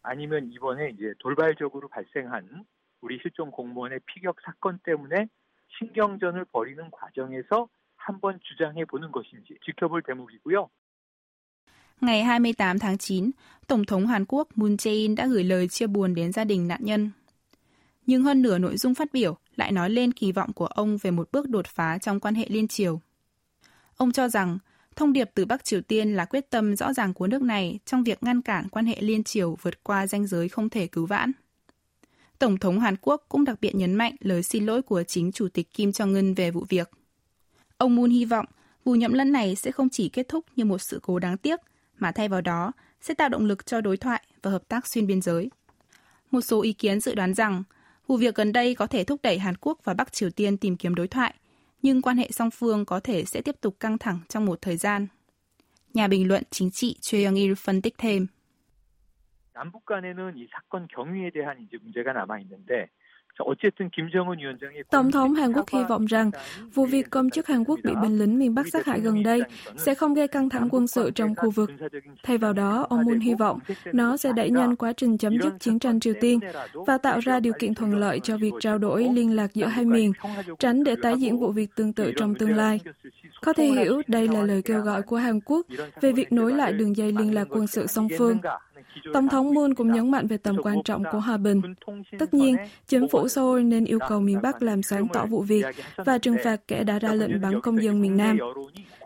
아니면 0.03 0.51
이번에 0.53 0.91
이제 0.95 1.15
돌발적으로 1.19 1.89
발생한 1.89 2.65
우리 3.01 3.19
실종 3.23 3.51
공무원의 3.51 4.01
피격 4.07 4.37
사건 4.45 4.79
때문에 4.85 5.27
신경전을 5.79 6.45
벌이는 6.53 6.91
과정에서 6.91 7.69
한번 7.97 8.39
주장해 8.43 8.85
보는 8.85 9.11
것인지 9.11 9.59
지켜볼 9.65 10.03
대목이고요. 10.03 10.69
Ngày 12.01 12.23
28 12.23 12.79
tháng 12.79 12.99
9, 12.99 13.33
Tổng 13.67 13.85
thống 13.85 14.07
Hàn 14.07 14.25
Quốc 14.29 14.49
Moon 14.55 14.77
Jae-in 14.77 15.15
đã 15.15 15.27
gửi 15.27 15.45
lời 15.45 15.69
chia 15.69 15.87
buồn 15.87 16.15
đến 16.15 16.33
gia 16.33 16.45
đình 16.45 16.69
nạn 16.69 16.81
nhân. 16.85 17.11
Nhưng 18.07 18.23
hơn 18.23 18.43
nửa 18.43 18.59
nội 18.59 18.77
dung 18.77 18.95
phát 18.95 19.09
biểu 19.13 19.37
lại 19.57 19.73
nói 19.73 19.91
lên 19.91 20.13
kỳ 20.13 20.33
vọng 20.33 20.53
của 20.53 20.67
ông 20.67 20.97
về 21.03 21.11
một 21.11 21.29
bước 21.33 21.49
đột 21.49 21.67
phá 21.67 21.99
trong 21.99 22.21
quan 22.21 22.35
hệ 22.35 22.47
liên 22.49 22.69
triều. 22.69 23.01
Ông 23.97 24.13
cho 24.13 24.29
rằng 24.29 24.59
Thông 25.02 25.14
điệp 25.14 25.32
từ 25.34 25.46
Bắc 25.46 25.64
Triều 25.64 25.82
Tiên 25.82 26.14
là 26.16 26.26
quyết 26.26 26.50
tâm 26.50 26.76
rõ 26.76 26.94
ràng 26.94 27.14
của 27.14 27.28
nước 27.28 27.42
này 27.42 27.80
trong 27.86 28.04
việc 28.04 28.24
ngăn 28.24 28.42
cản 28.42 28.70
quan 28.70 28.86
hệ 28.86 29.02
liên 29.02 29.24
triều 29.24 29.58
vượt 29.62 29.84
qua 29.84 30.08
ranh 30.08 30.28
giới 30.28 30.50
không 30.50 30.70
thể 30.70 30.88
cứu 30.88 31.06
vãn. 31.06 31.32
Tổng 32.40 32.58
thống 32.58 32.80
Hàn 32.80 32.96
Quốc 33.02 33.26
cũng 33.30 33.46
đặc 33.46 33.58
biệt 33.62 33.76
nhấn 33.76 33.94
mạnh 33.96 34.16
lời 34.20 34.44
xin 34.44 34.66
lỗi 34.66 34.82
của 34.82 35.04
chính 35.04 35.32
Chủ 35.32 35.48
tịch 35.48 35.74
Kim 35.74 35.90
Jong-un 35.90 36.36
về 36.36 36.52
vụ 36.52 36.66
việc. 36.70 36.90
Ông 37.78 37.96
Moon 37.96 38.10
hy 38.10 38.26
vọng 38.26 38.46
vụ 38.86 38.96
nhậm 38.96 39.14
lẫn 39.14 39.32
này 39.32 39.56
sẽ 39.56 39.72
không 39.72 39.90
chỉ 39.90 40.10
kết 40.10 40.28
thúc 40.28 40.46
như 40.56 40.66
một 40.66 40.78
sự 40.78 41.00
cố 41.04 41.20
đáng 41.20 41.38
tiếc, 41.38 41.60
mà 41.98 42.12
thay 42.12 42.30
vào 42.30 42.42
đó 42.42 42.72
sẽ 43.02 43.14
tạo 43.14 43.30
động 43.30 43.46
lực 43.46 43.66
cho 43.66 43.82
đối 43.82 43.98
thoại 43.98 44.24
và 44.42 44.52
hợp 44.52 44.68
tác 44.68 44.88
xuyên 44.88 45.08
biên 45.08 45.22
giới. 45.22 45.50
Một 46.32 46.42
số 46.42 46.62
ý 46.62 46.74
kiến 46.74 47.00
dự 47.00 47.16
đoán 47.16 47.34
rằng 47.34 47.64
vụ 48.08 48.18
việc 48.18 48.36
gần 48.36 48.54
đây 48.54 48.76
có 48.76 48.88
thể 48.88 49.04
thúc 49.04 49.20
đẩy 49.24 49.40
Hàn 49.40 49.56
Quốc 49.62 49.80
và 49.84 49.94
Bắc 49.94 50.14
Triều 50.14 50.30
Tiên 50.30 50.58
tìm 50.58 50.78
kiếm 50.78 50.96
đối 50.96 51.08
thoại, 51.08 51.34
nhưng 51.83 52.03
quan 52.03 52.17
hệ 52.17 52.29
song 52.31 52.51
phương 52.51 52.85
có 52.85 53.01
thể 53.01 53.25
sẽ 53.25 53.43
tiếp 53.43 53.61
tục 53.61 53.77
căng 53.81 53.99
thẳng 53.99 54.19
trong 54.29 54.45
một 54.45 54.59
thời 54.63 54.77
gian. 54.77 55.07
Nhà 55.95 56.09
bình 56.09 56.29
luận 56.29 56.43
chính 56.51 56.71
trị 56.71 56.97
Choi 57.01 57.25
Young-il 57.25 57.55
phân 57.55 57.83
tích 57.83 57.95
thêm. 57.99 58.27
남북 59.57 59.87
간에는 59.87 60.37
이 60.37 60.47
사건 60.53 60.87
경위에 60.89 61.31
대한 61.31 61.59
이제 61.61 61.79
문제가 61.83 62.13
남아 62.13 62.41
있는데 62.41 62.91
Tổng 64.90 65.12
thống 65.12 65.34
Hàn 65.34 65.54
Quốc 65.54 65.70
hy 65.70 65.80
vọng 65.90 66.06
rằng 66.06 66.32
vụ 66.74 66.86
việc 66.86 67.10
công 67.10 67.30
chức 67.30 67.48
Hàn 67.48 67.64
Quốc 67.64 67.80
bị 67.84 67.94
binh 68.02 68.20
lính 68.20 68.40
miền 68.40 68.56
Bắc 68.56 68.68
sát 68.68 68.86
hại 68.86 69.00
gần 69.00 69.24
đây 69.24 69.42
sẽ 69.78 69.96
không 69.96 70.14
gây 70.14 70.28
căng 70.28 70.50
thẳng 70.50 70.68
quân 70.72 70.88
sự 70.88 71.12
trong 71.16 71.36
khu 71.36 71.52
vực. 71.52 71.72
Thay 72.24 72.38
vào 72.38 72.54
đó, 72.54 72.86
ông 72.90 73.06
Moon 73.06 73.20
hy 73.20 73.34
vọng 73.34 73.60
nó 73.94 74.18
sẽ 74.18 74.32
đẩy 74.36 74.50
nhanh 74.50 74.76
quá 74.76 74.94
trình 74.94 75.18
chấm 75.18 75.40
dứt 75.42 75.54
chiến 75.60 75.80
tranh 75.80 76.00
Triều 76.00 76.14
Tiên 76.22 76.40
và 76.74 76.98
tạo 76.98 77.20
ra 77.20 77.40
điều 77.40 77.54
kiện 77.60 77.74
thuận 77.74 77.96
lợi 77.96 78.20
cho 78.20 78.38
việc 78.38 78.52
trao 78.60 78.78
đổi 78.78 79.10
liên 79.14 79.36
lạc 79.36 79.54
giữa 79.54 79.66
hai 79.66 79.86
miền, 79.86 80.14
tránh 80.60 80.84
để 80.84 80.96
tái 81.02 81.16
diễn 81.20 81.40
vụ 81.40 81.52
việc 81.52 81.76
tương 81.76 81.94
tự 81.94 82.12
trong 82.18 82.36
tương 82.36 82.56
lai. 82.56 82.80
Có 83.42 83.54
thể 83.54 83.68
hiểu 83.68 84.02
đây 84.08 84.28
là 84.28 84.42
lời 84.42 84.62
kêu 84.62 84.82
gọi 84.82 85.02
của 85.02 85.18
Hàn 85.18 85.40
Quốc 85.46 85.66
về 86.02 86.12
việc 86.12 86.32
nối 86.32 86.54
lại 86.54 86.74
đường 86.74 86.98
dây 86.98 87.12
liên 87.12 87.34
lạc 87.34 87.48
quân 87.50 87.68
sự 87.68 87.88
song 87.88 88.08
phương. 88.18 88.38
Tổng 89.13 89.29
thống 89.29 89.55
Moon 89.55 89.75
cũng 89.75 89.93
nhấn 89.93 90.11
mạnh 90.11 90.27
về 90.27 90.37
tầm 90.37 90.57
quan 90.63 90.83
trọng 90.83 91.03
của 91.13 91.21
hòa 91.21 91.37
bình. 91.37 91.61
Tất 92.19 92.35
nhiên, 92.35 92.57
chính 92.87 93.09
phủ 93.09 93.29
Seoul 93.29 93.63
nên 93.63 93.85
yêu 93.85 93.99
cầu 94.09 94.21
miền 94.21 94.43
Bắc 94.43 94.63
làm 94.63 94.83
sáng 94.83 95.09
tỏ 95.13 95.27
vụ 95.27 95.43
việc 95.43 95.65
và 95.97 96.19
trừng 96.19 96.37
phạt 96.45 96.61
kẻ 96.69 96.85
đã 96.85 96.99
ra 96.99 97.15
lệnh 97.15 97.41
bắn 97.41 97.61
công 97.61 97.83
dân 97.83 98.03
miền 98.03 98.17
Nam. 98.17 98.39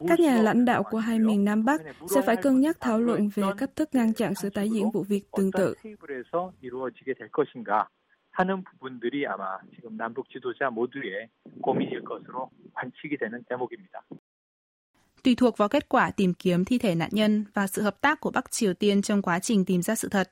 Các 0.08 0.20
nhà 0.20 0.42
lãnh 0.42 0.64
đạo 0.64 0.82
của 0.82 0.98
hai 0.98 1.18
miền 1.18 1.44
Nam 1.44 1.64
Bắc 1.64 1.80
sẽ 2.14 2.22
phải 2.26 2.36
cân 2.36 2.60
nhắc 2.60 2.76
thảo 2.80 3.00
luận 3.00 3.28
về 3.34 3.42
cách 3.58 3.70
thức 3.76 3.88
ngăn 3.92 4.14
chặn 4.14 4.34
sự 4.34 4.50
tái 4.50 4.70
diễn 4.70 4.90
vụ 4.90 5.02
việc 5.08 5.22
tương 5.36 5.52
tự. 5.52 5.74
하는 8.30 8.62
부분들이 8.64 9.26
아마 9.26 9.58
지금 9.74 9.96
남북 9.96 10.28
지도자 10.30 10.70
모두의 10.70 11.28
고민일 11.60 12.02
것으로 12.04 12.48
관측이 12.74 13.16
되는 13.18 13.42
대목입니다. 13.48 14.02
Tùy 15.25 15.35
thuộc 15.35 15.57
vào 15.57 15.69
kết 15.69 15.89
quả 15.89 16.11
tìm 16.11 16.33
kiếm 16.33 16.65
thi 16.65 16.77
thể 16.77 16.95
nạn 16.95 17.09
nhân 17.11 17.45
và 17.53 17.67
sự 17.67 17.81
hợp 17.81 18.01
tác 18.01 18.19
của 18.19 18.31
Bắc 18.31 18.51
Triều 18.51 18.73
Tiên 18.73 19.01
trong 19.01 19.21
quá 19.21 19.39
trình 19.39 19.65
tìm 19.65 19.81
ra 19.81 19.95
sự 19.95 20.07
thật, 20.07 20.31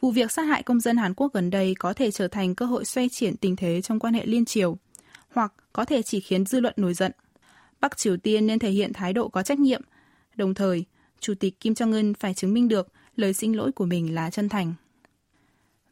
vụ 0.00 0.10
việc 0.10 0.32
sát 0.32 0.42
hại 0.42 0.62
công 0.62 0.80
dân 0.80 0.96
Hàn 0.96 1.14
Quốc 1.14 1.32
gần 1.32 1.50
đây 1.50 1.74
có 1.78 1.92
thể 1.92 2.10
trở 2.10 2.28
thành 2.28 2.54
cơ 2.54 2.66
hội 2.66 2.84
xoay 2.84 3.08
chuyển 3.08 3.36
tình 3.36 3.56
thế 3.56 3.82
trong 3.82 3.98
quan 3.98 4.14
hệ 4.14 4.26
liên 4.26 4.44
triều, 4.44 4.78
hoặc 5.28 5.52
có 5.72 5.84
thể 5.84 6.02
chỉ 6.02 6.20
khiến 6.20 6.44
dư 6.44 6.60
luận 6.60 6.74
nổi 6.76 6.94
giận. 6.94 7.12
Bắc 7.80 7.96
Triều 7.96 8.16
Tiên 8.16 8.46
nên 8.46 8.58
thể 8.58 8.70
hiện 8.70 8.92
thái 8.92 9.12
độ 9.12 9.28
có 9.28 9.42
trách 9.42 9.58
nhiệm, 9.58 9.82
đồng 10.36 10.54
thời, 10.54 10.84
Chủ 11.20 11.34
tịch 11.34 11.60
Kim 11.60 11.72
Jong-un 11.72 12.14
phải 12.18 12.34
chứng 12.34 12.54
minh 12.54 12.68
được 12.68 12.92
lời 13.16 13.32
xin 13.32 13.52
lỗi 13.52 13.72
của 13.72 13.86
mình 13.86 14.14
là 14.14 14.30
chân 14.30 14.48
thành. 14.48 14.74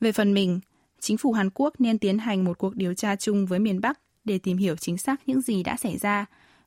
Về 0.00 0.12
phần 0.12 0.34
mình, 0.34 0.60
chính 1.00 1.16
phủ 1.16 1.32
Hàn 1.32 1.50
Quốc 1.54 1.74
nên 1.78 1.98
tiến 1.98 2.18
hành 2.18 2.44
một 2.44 2.58
cuộc 2.58 2.76
điều 2.76 2.94
tra 2.94 3.16
chung 3.16 3.46
với 3.46 3.58
miền 3.58 3.80
Bắc 3.80 4.00
để 4.24 4.38
tìm 4.38 4.56
hiểu 4.56 4.76
chính 4.76 4.98
xác 4.98 5.28
những 5.28 5.40
gì 5.40 5.62
đã 5.62 5.76
xảy 5.76 5.98
ra 5.98 6.26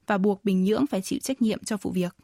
và 0.09 0.17
buộc 0.17 0.45
Bình 0.45 0.63
Nhưỡng 0.63 0.87
phải 0.87 1.01
chịu 1.01 1.19
trách 1.19 1.41
nhiệm 1.41 1.63
cho 1.63 1.77
vụ 1.81 1.91
việc. 1.91 2.15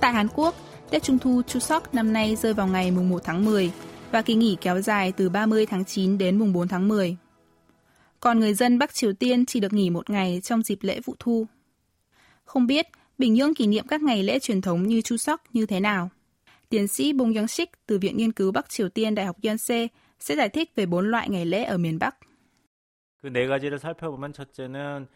Tại 0.00 0.12
Hàn 0.12 0.28
Quốc, 0.34 0.54
Tết 0.90 1.02
Trung 1.02 1.18
thu 1.18 1.42
Chuseok 1.46 1.94
năm 1.94 2.12
nay 2.12 2.36
rơi 2.36 2.54
vào 2.54 2.66
ngày 2.66 2.90
mùng 2.90 3.08
1 3.08 3.22
tháng 3.24 3.44
10 3.44 3.72
và 4.10 4.22
kỳ 4.22 4.34
nghỉ 4.34 4.56
kéo 4.60 4.80
dài 4.80 5.12
từ 5.12 5.28
30 5.28 5.66
tháng 5.66 5.84
9 5.84 6.18
đến 6.18 6.38
mùng 6.38 6.52
4 6.52 6.68
tháng 6.68 6.88
10. 6.88 7.16
Còn 8.20 8.40
người 8.40 8.54
dân 8.54 8.78
Bắc 8.78 8.94
Triều 8.94 9.12
Tiên 9.12 9.46
chỉ 9.46 9.60
được 9.60 9.72
nghỉ 9.72 9.90
một 9.90 10.10
ngày 10.10 10.40
trong 10.44 10.62
dịp 10.62 10.78
lễ 10.82 11.00
vụ 11.04 11.14
thu. 11.18 11.46
Không 12.44 12.66
biết 12.66 12.86
Bình 13.18 13.34
Nhưỡng 13.34 13.54
kỷ 13.54 13.66
niệm 13.66 13.86
các 13.86 14.02
ngày 14.02 14.22
lễ 14.22 14.38
truyền 14.38 14.60
thống 14.60 14.86
như 14.86 15.00
Chuseok 15.00 15.42
như 15.52 15.66
thế 15.66 15.80
nào? 15.80 16.10
Tiến 16.69 16.87
sĩ 16.87 17.13
Bong 17.13 17.33
Young 17.33 17.47
Sik 17.47 17.69
từ 17.85 17.99
Viện 17.99 18.17
Nghiên 18.17 18.31
cứu 18.31 18.51
Bắc 18.51 18.69
Triều 18.69 18.89
Tiên 18.89 19.15
Đại 19.15 19.25
học 19.25 19.37
Yonsei 19.43 19.87
sẽ 20.19 20.35
giải 20.35 20.49
thích 20.49 20.71
về 20.75 20.85
bốn 20.85 21.11
loại 21.11 21.29
ngày 21.29 21.45
lễ 21.45 21.63
ở 21.63 21.77
miền 21.77 21.99
Bắc. 21.99 22.15
그네 23.23 23.47
가지를 23.47 23.79
살펴보면 23.79 24.33
첫째는 24.33 25.07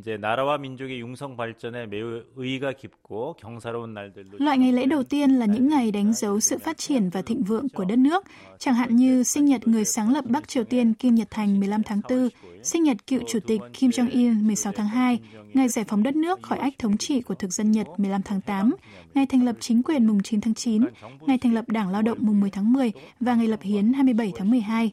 이제 0.00 0.16
나라와 0.16 0.58
민족의 0.58 1.00
융성 1.00 1.36
발전에 1.36 1.86
매우 1.86 2.22
의의가 2.36 2.72
깊고 2.72 3.36
경사로운 3.38 3.94
날들로 3.94 4.38
Loại 4.38 4.58
ngày 4.58 4.72
lễ 4.72 4.86
đầu 4.86 5.02
tiên 5.02 5.30
là 5.30 5.46
những 5.46 5.68
ngày 5.68 5.92
đánh 5.92 6.12
dấu 6.12 6.40
sự 6.40 6.58
phát 6.58 6.78
triển 6.78 7.10
và 7.10 7.22
thịnh 7.22 7.42
vượng 7.42 7.68
của 7.68 7.84
đất 7.84 7.98
nước, 7.98 8.24
chẳng 8.58 8.74
hạn 8.74 8.96
như 8.96 9.22
sinh 9.22 9.44
nhật 9.44 9.68
người 9.68 9.84
sáng 9.84 10.12
lập 10.12 10.24
Bắc 10.28 10.48
Triều 10.48 10.64
Tiên 10.64 10.94
Kim 10.94 11.14
Nhật 11.14 11.30
Thành 11.30 11.60
15 11.60 11.82
tháng 11.82 12.00
4, 12.10 12.28
sinh 12.62 12.82
nhật 12.82 12.96
cựu 13.06 13.20
chủ 13.28 13.38
tịch 13.46 13.60
Kim 13.72 13.90
Jong 13.90 14.10
Il 14.10 14.32
16 14.32 14.72
tháng 14.72 14.88
2, 14.88 15.18
ngày 15.54 15.68
giải 15.68 15.84
phóng 15.88 16.02
đất 16.02 16.16
nước 16.16 16.42
khỏi 16.42 16.58
ách 16.58 16.74
thống 16.78 16.96
trị 16.96 17.22
của 17.22 17.34
thực 17.34 17.52
dân 17.52 17.72
Nhật 17.72 17.86
15 17.96 18.22
tháng 18.22 18.40
8, 18.40 18.74
ngày 19.14 19.26
thành 19.26 19.44
lập 19.44 19.56
chính 19.60 19.82
quyền 19.82 20.06
mùng 20.06 20.22
9 20.22 20.40
tháng 20.40 20.54
9, 20.54 20.82
ngày 21.20 21.38
thành 21.38 21.54
lập 21.54 21.64
Đảng 21.68 21.88
Lao 21.88 22.02
động 22.02 22.18
mùng 22.20 22.40
10 22.40 22.50
tháng 22.50 22.72
10 22.72 22.92
và 23.20 23.34
ngày 23.34 23.48
lập 23.48 23.60
hiến 23.62 23.92
27 23.92 24.32
tháng 24.36 24.50
12. 24.50 24.90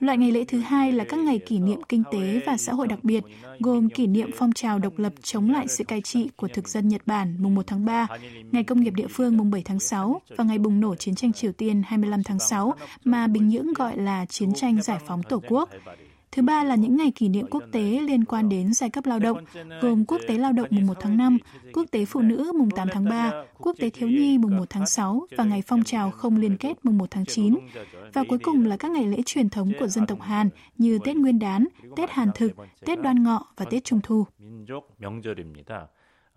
Loại 0.00 0.18
ngày 0.18 0.32
lễ 0.32 0.44
thứ 0.44 0.58
hai 0.60 0.92
là 0.92 1.04
các 1.04 1.20
ngày 1.20 1.38
kỷ 1.38 1.58
niệm 1.58 1.82
kinh 1.88 2.02
tế 2.12 2.40
và 2.46 2.56
xã 2.56 2.72
hội 2.72 2.86
đặc 2.86 2.98
biệt, 3.02 3.24
gồm 3.60 3.88
kỷ 3.88 4.06
niệm 4.06 4.30
phong 4.36 4.52
trào 4.52 4.78
độc 4.78 4.98
lập 4.98 5.12
chống 5.22 5.50
lại 5.50 5.68
sự 5.68 5.84
cai 5.84 6.00
trị 6.00 6.28
của 6.36 6.48
thực 6.48 6.68
dân 6.68 6.88
Nhật 6.88 7.02
Bản 7.06 7.36
mùng 7.38 7.54
1 7.54 7.66
tháng 7.66 7.84
3, 7.84 8.06
ngày 8.52 8.64
công 8.64 8.80
nghiệp 8.80 8.94
địa 8.94 9.06
phương 9.10 9.36
mùng 9.36 9.50
7 9.50 9.62
tháng 9.64 9.80
6 9.80 10.20
và 10.36 10.44
ngày 10.44 10.58
bùng 10.58 10.80
nổ 10.80 10.94
chiến 10.94 11.14
tranh 11.14 11.32
Triều 11.32 11.52
Tiên 11.52 11.82
25 11.86 12.22
tháng 12.22 12.38
6 12.38 12.74
mà 13.04 13.26
Bình 13.26 13.48
Nhưỡng 13.48 13.72
gọi 13.72 13.96
là 13.96 14.26
chiến 14.26 14.54
tranh 14.54 14.82
giải 14.82 14.98
phóng 15.06 15.22
Tổ 15.22 15.42
quốc. 15.48 15.68
Thứ 16.31 16.41
ba 16.41 16.63
là 16.63 16.75
những 16.75 16.97
ngày 16.97 17.11
kỷ 17.15 17.29
niệm 17.29 17.47
quốc 17.49 17.63
tế 17.71 17.81
liên 17.81 18.25
quan 18.25 18.49
đến 18.49 18.73
giai 18.73 18.89
cấp 18.89 19.05
lao 19.05 19.19
động, 19.19 19.43
gồm 19.81 20.05
Quốc 20.05 20.21
tế 20.27 20.37
Lao 20.37 20.51
động 20.51 20.67
mùng 20.71 20.87
1 20.87 20.93
tháng 20.99 21.17
5, 21.17 21.37
Quốc 21.73 21.85
tế 21.91 22.05
Phụ 22.05 22.21
nữ 22.21 22.51
mùng 22.55 22.69
8 22.71 22.87
tháng 22.91 23.05
3, 23.05 23.31
Quốc 23.57 23.75
tế 23.79 23.89
Thiếu 23.89 24.09
nhi 24.09 24.37
mùng 24.37 24.57
1 24.57 24.65
tháng 24.69 24.85
6 24.85 25.27
và 25.37 25.43
ngày 25.43 25.61
phong 25.67 25.83
trào 25.83 26.11
không 26.11 26.37
liên 26.37 26.57
kết 26.57 26.73
mùng 26.83 26.97
1 26.97 27.11
tháng 27.11 27.25
9. 27.25 27.57
Và 28.13 28.23
cuối 28.29 28.39
cùng 28.43 28.65
là 28.65 28.77
các 28.77 28.91
ngày 28.91 29.07
lễ 29.07 29.17
truyền 29.25 29.49
thống 29.49 29.71
của 29.79 29.87
dân 29.87 30.05
tộc 30.07 30.21
Hàn 30.21 30.49
như 30.77 30.99
Tết 31.03 31.15
Nguyên 31.15 31.39
đán, 31.39 31.67
Tết 31.95 32.09
Hàn 32.09 32.29
thực, 32.35 32.51
Tết 32.85 33.01
Đoan 33.01 33.23
Ngọ 33.23 33.45
và 33.57 33.65
Tết 33.65 33.83
Trung 33.83 33.99
thu. 34.03 34.25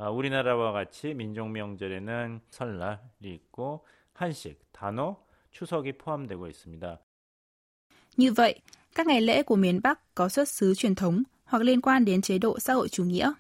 우리나라와 0.01 0.73
같이 0.73 1.13
민족 1.15 1.49
명절에는 1.51 2.41
설날이 2.51 3.35
있고 3.37 3.85
한식, 4.15 4.73
단오, 4.73 5.17
추석이 5.53 5.93
포함되고 5.99 6.49
있습니다. 6.49 6.99
Như 8.17 8.33
vậy, 8.33 8.55
các 8.95 9.07
ngày 9.07 9.21
lễ 9.21 9.43
của 9.43 9.57
miền 9.57 9.81
Bắc 9.83 10.15
có 10.15 10.29
xuất 10.29 10.49
xứ 10.49 10.75
truyền 10.75 10.95
thống 10.95 11.23
hoặc 11.45 11.63
liên 11.63 11.81
quan 11.81 12.05
đến 12.05 12.23
chế 12.23 12.39
độ 12.39 12.59
xã 12.59 12.73
hội 12.73 12.89
chủ 12.89 13.05
nghĩa. 13.05 13.33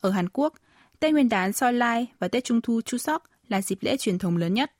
Ở 0.00 0.10
Hàn 0.10 0.28
Quốc, 0.28 0.54
Tết 1.00 1.12
Nguyên 1.12 1.28
đán 1.28 1.52
Soi 1.52 1.72
Lai 1.72 2.06
và 2.18 2.28
Tết 2.28 2.44
Trung 2.44 2.60
thu 2.60 2.80
Chuseok 2.80 3.22
là 3.48 3.62
dịp 3.62 3.78
lễ 3.80 3.96
truyền 3.96 4.18
thống 4.18 4.36
lớn 4.36 4.54
nhất. 4.54 4.72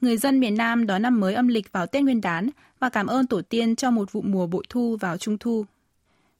Người 0.00 0.16
dân 0.16 0.40
miền 0.40 0.56
Nam 0.56 0.86
đón 0.86 1.02
năm 1.02 1.20
mới 1.20 1.34
âm 1.34 1.48
lịch 1.48 1.72
vào 1.72 1.86
Tết 1.86 2.02
Nguyên 2.02 2.20
đán 2.20 2.50
và 2.78 2.88
cảm 2.88 3.06
ơn 3.06 3.26
tổ 3.26 3.42
tiên 3.42 3.76
cho 3.76 3.90
một 3.90 4.12
vụ 4.12 4.22
mùa 4.22 4.46
bội 4.46 4.64
thu 4.68 4.96
vào 5.00 5.16
Trung 5.16 5.38
thu. 5.38 5.64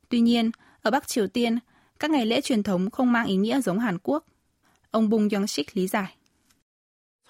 Tuy 0.08 0.20
nhiên, 0.20 0.50
ở 0.82 0.90
Bắc 0.90 1.08
Triều 1.08 1.26
Tiên, 1.26 1.58
các 1.98 2.10
ngày 2.10 2.26
lễ 2.26 2.40
truyền 2.40 2.62
thống 2.62 2.90
không 2.90 3.12
mang 3.12 3.26
ý 3.26 3.36
nghĩa 3.36 3.60
giống 3.60 3.78
Hàn 3.78 3.98
Quốc. 4.02 4.24
Ông 4.90 5.08
Bung 5.08 5.28
Young 5.32 5.46
Sik 5.46 5.76
lý 5.76 5.86
giải. 5.86 6.16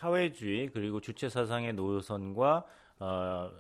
사회주의 0.01 0.71
그리고 0.73 1.01
주체 1.01 1.29
사상의 1.29 1.75
노선과 1.75 2.65
어, 3.01 3.51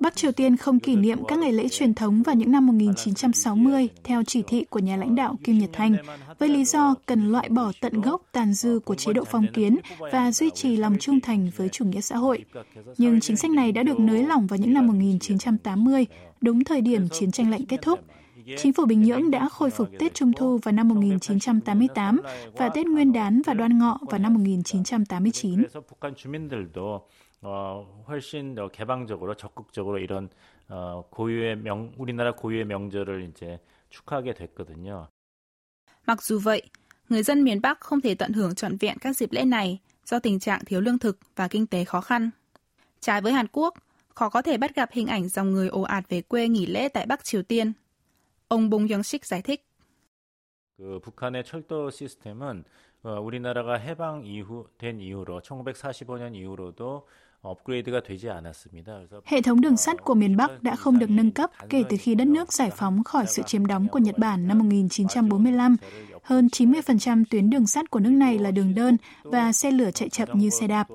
Bắc 0.00 0.16
Triều 0.16 0.32
Tiên 0.32 0.56
không 0.56 0.80
kỷ 0.80 0.96
niệm 0.96 1.18
các 1.28 1.38
ngày 1.38 1.52
lễ 1.52 1.68
truyền 1.68 1.94
thống 1.94 2.22
vào 2.22 2.34
những 2.34 2.52
năm 2.52 2.66
1960 2.66 3.88
theo 4.04 4.22
chỉ 4.26 4.42
thị 4.46 4.64
của 4.70 4.78
nhà 4.78 4.96
lãnh 4.96 5.14
đạo 5.14 5.36
Kim 5.44 5.58
Nhật 5.58 5.70
Thành, 5.72 5.96
với 6.38 6.48
lý 6.48 6.64
do 6.64 6.94
cần 7.06 7.32
loại 7.32 7.48
bỏ 7.48 7.72
tận 7.80 8.00
gốc 8.00 8.22
tàn 8.32 8.54
dư 8.54 8.80
của 8.84 8.94
chế 8.94 9.12
độ 9.12 9.24
phong 9.24 9.46
kiến 9.54 9.76
và 10.12 10.32
duy 10.32 10.50
trì 10.50 10.76
lòng 10.76 10.96
trung 11.00 11.20
thành 11.20 11.50
với 11.56 11.68
chủ 11.68 11.84
nghĩa 11.84 12.00
xã 12.00 12.16
hội. 12.16 12.44
Nhưng 12.98 13.20
chính 13.20 13.36
sách 13.36 13.50
này 13.50 13.72
đã 13.72 13.82
được 13.82 14.00
nới 14.00 14.22
lỏng 14.22 14.46
vào 14.46 14.58
những 14.58 14.74
năm 14.74 14.86
1980, 14.86 16.06
đúng 16.40 16.64
thời 16.64 16.80
điểm 16.80 17.08
chiến 17.08 17.30
tranh 17.30 17.50
lạnh 17.50 17.66
kết 17.66 17.82
thúc, 17.82 18.00
Chính 18.57 18.73
phủ 18.73 18.85
Bình 18.85 19.01
Nhưỡng 19.01 19.31
đã 19.31 19.49
khôi 19.49 19.69
phục 19.69 19.89
Tết 19.99 20.13
Trung 20.13 20.33
thu 20.33 20.57
vào 20.57 20.71
năm 20.71 20.87
1988 20.87 22.21
và 22.57 22.69
Tết 22.69 22.87
Nguyên 22.87 23.13
đán 23.13 23.41
và 23.45 23.53
Đoan 23.53 23.79
Ngọ 23.79 23.99
vào 24.09 24.19
năm 24.19 24.33
1989. 24.33 25.63
훨씬 28.07 28.55
더 28.55 28.67
개방적으로 28.67 29.35
적극적으로 29.35 29.97
이런 29.97 30.29
어, 30.69 31.03
고유의 31.09 31.57
명 31.57 31.91
우리나라 31.97 32.31
고유의 32.35 32.65
명절을 32.65 33.29
이제 33.29 33.59
축하하게 33.89 34.33
됐거든요. 34.33 35.07
Mặc 36.05 36.23
dù 36.23 36.39
vậy, 36.39 36.61
người 37.09 37.23
dân 37.23 37.43
miền 37.43 37.61
Bắc 37.61 37.79
không 37.79 38.01
thể 38.01 38.15
tận 38.15 38.33
hưởng 38.33 38.55
trọn 38.55 38.77
vẹn 38.77 38.97
các 38.97 39.17
dịp 39.17 39.31
lễ 39.31 39.43
này 39.43 39.79
do 40.05 40.19
tình 40.19 40.39
trạng 40.39 40.65
thiếu 40.65 40.81
lương 40.81 40.99
thực 40.99 41.19
và 41.35 41.47
kinh 41.47 41.67
tế 41.67 41.83
khó 41.83 42.01
khăn. 42.01 42.29
Trái 42.99 43.21
với 43.21 43.33
Hàn 43.33 43.47
Quốc, 43.51 43.73
khó 44.15 44.29
có 44.29 44.41
thể 44.41 44.57
bắt 44.57 44.75
gặp 44.75 44.89
hình 44.91 45.07
ảnh 45.07 45.29
dòng 45.29 45.51
người 45.51 45.67
ồ 45.67 45.81
ạt 45.81 46.09
về 46.09 46.21
quê 46.21 46.47
nghỉ 46.47 46.65
lễ 46.65 46.87
tại 46.89 47.05
Bắc 47.05 47.23
Triều 47.23 47.43
Tiên. 47.43 47.73
Ông 48.47 48.69
Bong 48.69 48.87
Young-sik 48.87 49.25
giải 49.25 49.41
thích. 49.41 49.65
그 50.77 50.99
북한의 50.99 51.43
철도 51.43 51.91
시스템은 51.91 52.63
어, 53.03 53.19
우리나라가 53.21 53.75
해방 53.75 54.25
이후 54.25 54.67
된 54.79 54.99
이후로 54.99 55.41
1945년 55.41 56.35
이후로도 56.35 57.05
Hệ 59.25 59.41
thống 59.41 59.61
đường 59.61 59.77
sắt 59.77 60.03
của 60.03 60.13
miền 60.13 60.37
Bắc 60.37 60.63
đã 60.63 60.75
không 60.75 60.99
được 60.99 61.09
nâng 61.09 61.31
cấp 61.31 61.51
kể 61.69 61.83
từ 61.89 61.97
khi 61.99 62.15
đất 62.15 62.27
nước 62.27 62.53
giải 62.53 62.69
phóng 62.75 63.03
khỏi 63.03 63.25
sự 63.27 63.43
chiếm 63.45 63.65
đóng 63.65 63.87
của 63.87 63.99
Nhật 63.99 64.17
Bản 64.17 64.47
năm 64.47 64.59
1945. 64.59 65.77
Hơn 66.23 66.47
90% 66.47 67.23
tuyến 67.29 67.49
đường 67.49 67.67
sắt 67.67 67.91
của 67.91 67.99
nước 67.99 68.09
này 68.09 68.39
là 68.39 68.51
đường 68.51 68.75
đơn 68.75 68.97
và 69.23 69.51
xe 69.51 69.71
lửa 69.71 69.91
chạy 69.91 70.09
chậm 70.09 70.29
như 70.33 70.49
xe 70.49 70.67
đạp. 70.67 70.87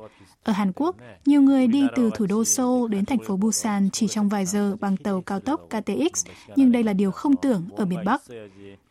Ở 0.43 0.53
Hàn 0.53 0.71
Quốc, 0.75 0.95
nhiều 1.25 1.41
người 1.41 1.67
đi 1.67 1.87
từ 1.95 2.09
thủ 2.15 2.25
đô 2.25 2.45
Seoul 2.45 2.91
đến 2.91 3.05
thành 3.05 3.19
phố 3.27 3.37
Busan 3.37 3.89
chỉ 3.89 4.07
trong 4.07 4.29
vài 4.29 4.45
giờ 4.45 4.75
bằng 4.79 4.97
tàu 4.97 5.21
cao 5.21 5.39
tốc 5.39 5.67
KTX, 5.69 6.25
nhưng 6.55 6.71
đây 6.71 6.83
là 6.83 6.93
điều 6.93 7.11
không 7.11 7.35
tưởng 7.35 7.65
ở 7.75 7.85
miền 7.85 7.99
Bắc. 8.05 8.21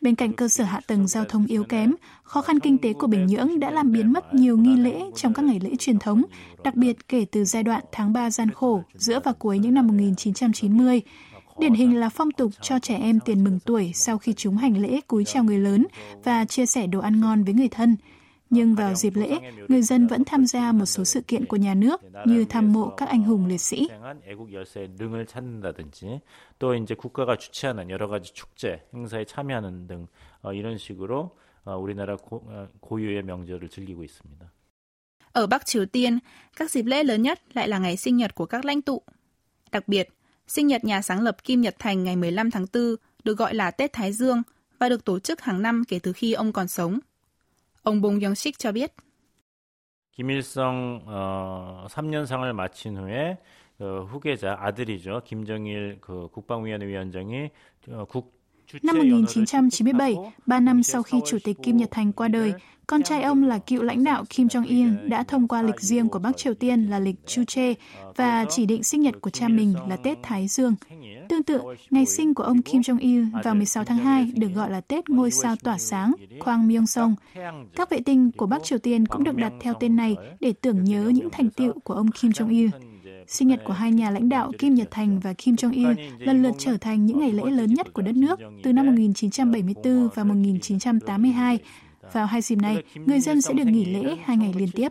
Bên 0.00 0.14
cạnh 0.14 0.32
cơ 0.32 0.48
sở 0.48 0.64
hạ 0.64 0.80
tầng 0.86 1.06
giao 1.06 1.24
thông 1.24 1.46
yếu 1.46 1.64
kém, 1.64 1.94
khó 2.22 2.42
khăn 2.42 2.60
kinh 2.60 2.78
tế 2.78 2.92
của 2.92 3.06
Bình 3.06 3.26
Nhưỡng 3.26 3.60
đã 3.60 3.70
làm 3.70 3.92
biến 3.92 4.12
mất 4.12 4.34
nhiều 4.34 4.56
nghi 4.56 4.76
lễ 4.76 5.02
trong 5.16 5.34
các 5.34 5.44
ngày 5.44 5.60
lễ 5.60 5.70
truyền 5.78 5.98
thống, 5.98 6.22
đặc 6.64 6.74
biệt 6.74 7.08
kể 7.08 7.24
từ 7.30 7.44
giai 7.44 7.62
đoạn 7.62 7.82
tháng 7.92 8.12
3 8.12 8.30
gian 8.30 8.50
khổ 8.50 8.82
giữa 8.94 9.20
và 9.24 9.32
cuối 9.32 9.58
những 9.58 9.74
năm 9.74 9.86
1990. 9.86 11.02
Điển 11.58 11.74
hình 11.74 12.00
là 12.00 12.08
phong 12.08 12.30
tục 12.30 12.50
cho 12.62 12.78
trẻ 12.78 12.96
em 12.96 13.20
tiền 13.20 13.44
mừng 13.44 13.58
tuổi 13.64 13.92
sau 13.94 14.18
khi 14.18 14.32
chúng 14.32 14.56
hành 14.56 14.82
lễ 14.82 15.00
cúi 15.06 15.24
chào 15.24 15.44
người 15.44 15.58
lớn 15.58 15.86
và 16.24 16.44
chia 16.44 16.66
sẻ 16.66 16.86
đồ 16.86 17.00
ăn 17.00 17.20
ngon 17.20 17.44
với 17.44 17.54
người 17.54 17.68
thân 17.68 17.96
nhưng 18.50 18.74
vào 18.74 18.94
dịp 18.94 19.16
lễ, 19.16 19.38
người 19.68 19.82
dân 19.82 20.06
vẫn 20.06 20.24
tham 20.24 20.46
gia 20.46 20.72
một 20.72 20.86
số 20.86 21.04
sự 21.04 21.20
kiện 21.20 21.44
của 21.44 21.56
nhà 21.56 21.74
nước 21.74 22.00
như 22.24 22.44
thăm 22.44 22.72
mộ 22.72 22.90
các 22.96 23.08
anh 23.08 23.22
hùng 23.22 23.46
liệt 23.46 23.60
sĩ. 23.60 23.88
Ở 35.32 35.46
Bắc 35.46 35.66
Triều 35.66 35.86
Tiên, 35.86 36.18
các 36.56 36.70
dịp 36.70 36.82
lễ 36.82 37.04
lớn 37.04 37.22
nhất 37.22 37.40
lại 37.52 37.68
là 37.68 37.78
ngày 37.78 37.96
sinh 37.96 38.16
nhật 38.16 38.34
của 38.34 38.46
các 38.46 38.64
lãnh 38.64 38.82
tụ. 38.82 39.02
Đặc 39.72 39.88
biệt, 39.88 40.08
sinh 40.46 40.66
nhật 40.66 40.84
nhà 40.84 41.02
sáng 41.02 41.20
lập 41.20 41.44
Kim 41.44 41.60
Nhật 41.60 41.76
Thành 41.78 42.04
ngày 42.04 42.16
15 42.16 42.50
tháng 42.50 42.66
4 42.72 42.96
được 43.24 43.38
gọi 43.38 43.54
là 43.54 43.70
Tết 43.70 43.92
Thái 43.92 44.12
Dương 44.12 44.42
và 44.78 44.88
được 44.88 45.04
tổ 45.04 45.18
chức 45.18 45.40
hàng 45.40 45.62
năm 45.62 45.82
kể 45.88 45.98
từ 45.98 46.12
khi 46.12 46.32
ông 46.32 46.52
còn 46.52 46.68
sống– 46.68 46.98
Ông 47.82 48.00
Bong 48.00 48.18
Young-sik 48.20 48.58
cho 48.58 48.72
biết. 48.72 48.92
김일성 50.12 51.02
어, 51.06 51.86
3년상을 51.88 52.52
마친 52.52 52.96
후에 52.98 53.38
그 53.78 54.04
후계자 54.04 54.56
아들이죠 54.60 55.22
김정일 55.24 55.98
그 56.00 56.28
국방위원회 56.32 56.86
위원장이 56.86 57.50
어, 57.88 58.04
국 58.06 58.39
Năm 58.82 58.98
1997, 58.98 60.16
ba 60.46 60.60
năm 60.60 60.82
sau 60.82 61.02
khi 61.02 61.18
Chủ 61.26 61.38
tịch 61.44 61.56
Kim 61.62 61.76
Nhật 61.76 61.90
Thành 61.90 62.12
qua 62.12 62.28
đời, 62.28 62.52
con 62.86 63.02
trai 63.02 63.22
ông 63.22 63.42
là 63.44 63.58
cựu 63.58 63.82
lãnh 63.82 64.04
đạo 64.04 64.24
Kim 64.30 64.46
Jong-il 64.46 65.08
đã 65.08 65.22
thông 65.22 65.48
qua 65.48 65.62
lịch 65.62 65.80
riêng 65.80 66.08
của 66.08 66.18
Bắc 66.18 66.36
Triều 66.36 66.54
Tiên 66.54 66.82
là 66.82 66.98
lịch 66.98 67.26
Chuche 67.26 67.74
và 68.16 68.44
chỉ 68.50 68.66
định 68.66 68.82
sinh 68.82 69.02
nhật 69.02 69.14
của 69.20 69.30
cha 69.30 69.48
mình 69.48 69.74
là 69.88 69.96
Tết 69.96 70.18
Thái 70.22 70.48
Dương. 70.48 70.74
Tương 71.28 71.42
tự, 71.42 71.60
ngày 71.90 72.06
sinh 72.06 72.34
của 72.34 72.42
ông 72.42 72.62
Kim 72.62 72.80
Jong-il 72.80 73.42
vào 73.44 73.54
16 73.54 73.84
tháng 73.84 73.98
2 73.98 74.32
được 74.36 74.48
gọi 74.54 74.70
là 74.70 74.80
Tết 74.80 75.10
Ngôi 75.10 75.30
sao 75.30 75.56
tỏa 75.56 75.78
sáng, 75.78 76.12
Kwang 76.38 76.66
Myung-song. 76.68 77.14
Các 77.76 77.90
vệ 77.90 78.00
tinh 78.00 78.30
của 78.36 78.46
Bắc 78.46 78.64
Triều 78.64 78.78
Tiên 78.78 79.06
cũng 79.06 79.24
được 79.24 79.36
đặt 79.36 79.52
theo 79.60 79.74
tên 79.80 79.96
này 79.96 80.16
để 80.40 80.52
tưởng 80.52 80.84
nhớ 80.84 81.12
những 81.14 81.28
thành 81.32 81.50
tiệu 81.50 81.72
của 81.84 81.94
ông 81.94 82.10
Kim 82.10 82.30
Jong-il. 82.30 82.70
Sinh 83.29 83.47
nhật 83.47 83.59
của 83.65 83.73
hai 83.73 83.91
nhà 83.91 84.11
lãnh 84.11 84.29
đạo 84.29 84.51
Kim 84.59 84.73
Nhật 84.73 84.87
Thành 84.91 85.19
và 85.19 85.33
Kim 85.33 85.55
Jong-il 85.55 85.95
lần 86.19 86.43
lượt 86.43 86.53
trở 86.57 86.77
thành 86.77 87.05
những 87.05 87.19
ngày 87.19 87.31
lễ 87.31 87.43
lớn 87.51 87.73
nhất 87.73 87.93
của 87.93 88.01
đất 88.01 88.15
nước 88.15 88.39
từ 88.63 88.73
năm 88.73 88.85
1974 88.85 90.09
và 90.15 90.23
1982. 90.23 91.59
Vào 92.13 92.25
hai 92.25 92.41
dịp 92.41 92.55
này, 92.55 92.83
người 92.95 93.19
dân 93.19 93.41
sẽ 93.41 93.53
được 93.53 93.65
nghỉ 93.65 93.85
lễ 93.85 94.17
hai 94.23 94.37
ngày 94.37 94.53
liên 94.57 94.69
tiếp. 94.71 94.89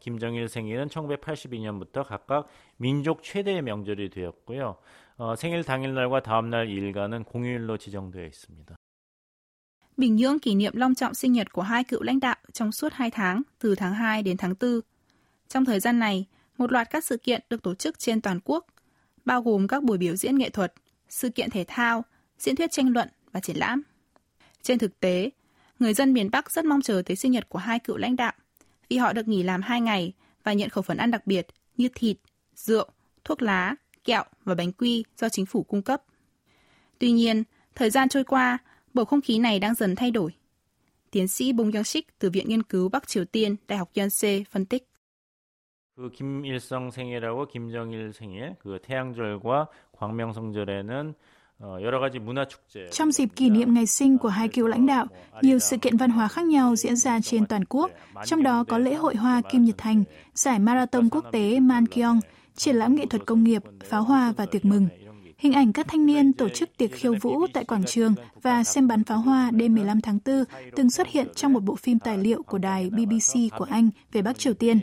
김정일 0.00 0.48
생일은 0.48 0.88
1982년부터 0.88 2.04
각각 2.04 2.46
민족 2.78 3.22
최대의 3.22 3.62
명절이 3.62 4.10
되었고요. 4.10 4.76
어, 5.18 5.34
생일 5.36 5.64
당일날과 5.64 6.22
다음날 6.22 6.68
일과는 6.68 7.24
공휴일로 7.24 7.78
지정되어 7.78 8.26
있습니다. 8.26 8.76
Bình 9.96 10.16
Nhưỡng 10.16 10.38
kỷ 10.38 10.54
niệm 10.54 10.76
long 10.76 10.94
trọng 10.94 11.14
sinh 11.14 11.32
nhật 11.32 11.52
của 11.52 11.62
hai 11.62 11.84
cựu 11.84 12.02
lãnh 12.02 12.20
đạo 12.20 12.36
trong 12.52 12.72
suốt 12.72 12.92
hai 12.92 13.10
tháng, 13.10 13.42
từ 13.58 13.74
tháng 13.74 13.94
2 13.94 14.22
đến 14.22 14.36
tháng 14.36 14.54
4. 14.60 14.80
Trong 15.48 15.64
thời 15.64 15.80
gian 15.80 15.98
này, 15.98 16.26
một 16.57 16.71
loạt 16.71 16.89
các 16.89 17.05
sự 17.05 17.17
kiện 17.17 17.41
được 17.49 17.63
tổ 17.63 17.75
chức 17.75 17.99
trên 17.99 18.21
toàn 18.21 18.39
quốc, 18.43 18.65
bao 19.25 19.41
gồm 19.41 19.67
các 19.67 19.83
buổi 19.83 19.97
biểu 19.97 20.15
diễn 20.15 20.37
nghệ 20.37 20.49
thuật, 20.49 20.73
sự 21.09 21.29
kiện 21.29 21.49
thể 21.49 21.65
thao, 21.67 22.03
diễn 22.39 22.55
thuyết 22.55 22.71
tranh 22.71 22.93
luận 22.93 23.09
và 23.31 23.39
triển 23.39 23.57
lãm. 23.57 23.81
Trên 24.61 24.79
thực 24.79 24.99
tế, 24.99 25.29
người 25.79 25.93
dân 25.93 26.13
miền 26.13 26.31
Bắc 26.31 26.51
rất 26.51 26.65
mong 26.65 26.81
chờ 26.81 27.01
tới 27.05 27.15
sinh 27.15 27.31
nhật 27.31 27.49
của 27.49 27.59
hai 27.59 27.79
cựu 27.79 27.97
lãnh 27.97 28.15
đạo 28.15 28.33
vì 28.89 28.97
họ 28.97 29.13
được 29.13 29.27
nghỉ 29.27 29.43
làm 29.43 29.61
hai 29.61 29.81
ngày 29.81 30.13
và 30.43 30.53
nhận 30.53 30.69
khẩu 30.69 30.81
phần 30.81 30.97
ăn 30.97 31.11
đặc 31.11 31.27
biệt 31.27 31.47
như 31.77 31.87
thịt, 31.95 32.17
rượu, 32.55 32.89
thuốc 33.23 33.41
lá, 33.41 33.75
kẹo 34.03 34.23
và 34.43 34.55
bánh 34.55 34.71
quy 34.71 35.03
do 35.17 35.29
chính 35.29 35.45
phủ 35.45 35.63
cung 35.63 35.81
cấp. 35.81 36.03
Tuy 36.99 37.11
nhiên, 37.11 37.43
thời 37.75 37.89
gian 37.89 38.09
trôi 38.09 38.23
qua, 38.23 38.57
bầu 38.93 39.05
không 39.05 39.21
khí 39.21 39.39
này 39.39 39.59
đang 39.59 39.75
dần 39.75 39.95
thay 39.95 40.11
đổi. 40.11 40.31
Tiến 41.11 41.27
sĩ 41.27 41.53
Bong 41.53 41.71
Young-sik 41.71 42.01
từ 42.19 42.29
Viện 42.29 42.49
Nghiên 42.49 42.63
cứu 42.63 42.89
Bắc 42.89 43.07
Triều 43.07 43.25
Tiên, 43.25 43.55
Đại 43.67 43.79
học 43.79 43.91
Yonsei 43.95 44.43
phân 44.51 44.65
tích. 44.65 44.87
그 46.00 46.10
김일성 46.10 46.90
생일하고 46.90 47.46
김정일 47.46 48.12
생일, 48.12 48.56
그 48.58 48.78
태양절과 48.82 49.68
광명성절에는 49.92 51.14
trong 52.90 53.12
dịp 53.12 53.28
kỷ 53.36 53.50
niệm 53.50 53.74
ngày 53.74 53.86
sinh 53.86 54.18
của 54.18 54.28
hai 54.28 54.48
cựu 54.48 54.66
lãnh 54.66 54.86
đạo, 54.86 55.06
nhiều 55.42 55.58
sự 55.58 55.76
kiện 55.76 55.96
văn 55.96 56.10
hóa 56.10 56.28
khác 56.28 56.46
nhau 56.46 56.76
diễn 56.76 56.96
ra 56.96 57.20
trên 57.20 57.46
toàn 57.46 57.64
quốc, 57.64 57.90
trong 58.24 58.42
đó 58.42 58.64
có 58.68 58.78
lễ 58.78 58.94
hội 58.94 59.16
hoa 59.16 59.42
Kim 59.50 59.64
Nhật 59.64 59.78
Thành, 59.78 60.04
giải 60.34 60.58
marathon 60.58 61.08
quốc 61.08 61.24
tế 61.32 61.60
Mankyong, 61.60 62.20
triển 62.56 62.76
lãm 62.76 62.94
nghệ 62.94 63.06
thuật 63.06 63.26
công 63.26 63.44
nghiệp, 63.44 63.62
pháo 63.84 64.02
hoa 64.02 64.32
và 64.36 64.46
tiệc 64.46 64.64
mừng. 64.64 64.88
Hình 65.38 65.52
ảnh 65.52 65.72
các 65.72 65.86
thanh 65.88 66.06
niên 66.06 66.32
tổ 66.32 66.48
chức 66.48 66.76
tiệc 66.76 66.92
khiêu 66.92 67.14
vũ 67.22 67.46
tại 67.52 67.64
quảng 67.64 67.84
trường 67.84 68.14
và 68.42 68.64
xem 68.64 68.88
bắn 68.88 69.04
pháo 69.04 69.18
hoa 69.18 69.50
đêm 69.50 69.74
15 69.74 70.00
tháng 70.00 70.18
4 70.26 70.44
từng 70.76 70.90
xuất 70.90 71.08
hiện 71.08 71.26
trong 71.34 71.52
một 71.52 71.60
bộ 71.60 71.76
phim 71.76 71.98
tài 71.98 72.18
liệu 72.18 72.42
của 72.42 72.58
đài 72.58 72.90
BBC 72.90 73.58
của 73.58 73.66
Anh 73.70 73.90
về 74.12 74.22
Bắc 74.22 74.38
Triều 74.38 74.54
Tiên. 74.54 74.80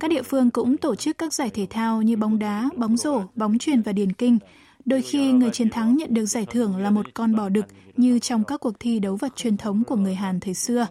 Các 0.00 0.10
địa 0.10 0.22
phương 0.22 0.50
cũng 0.50 0.76
tổ 0.76 0.94
chức 0.94 1.18
các 1.18 1.34
giải 1.34 1.50
thể 1.50 1.66
thao 1.70 2.02
như 2.02 2.16
bóng 2.16 2.38
đá, 2.38 2.68
bóng 2.76 2.96
rổ, 2.96 3.22
bóng 3.34 3.58
chuyền 3.58 3.82
và 3.82 3.92
điền 3.92 4.12
kinh. 4.12 4.38
Đôi 4.84 5.02
khi 5.02 5.32
người 5.32 5.50
chiến 5.50 5.70
thắng 5.70 5.96
nhận 5.96 6.14
được 6.14 6.26
giải 6.26 6.46
thưởng 6.46 6.76
là 6.76 6.90
một 6.90 7.06
con 7.14 7.36
bò 7.36 7.48
đực 7.48 7.66
như 7.96 8.18
trong 8.18 8.44
các 8.44 8.60
cuộc 8.60 8.80
thi 8.80 8.98
đấu 8.98 9.16
vật 9.16 9.36
truyền 9.36 9.56
thống 9.56 9.84
của 9.84 9.96
người 9.96 10.14
Hàn 10.14 10.40
thời 10.40 10.54
xưa. 10.54 10.86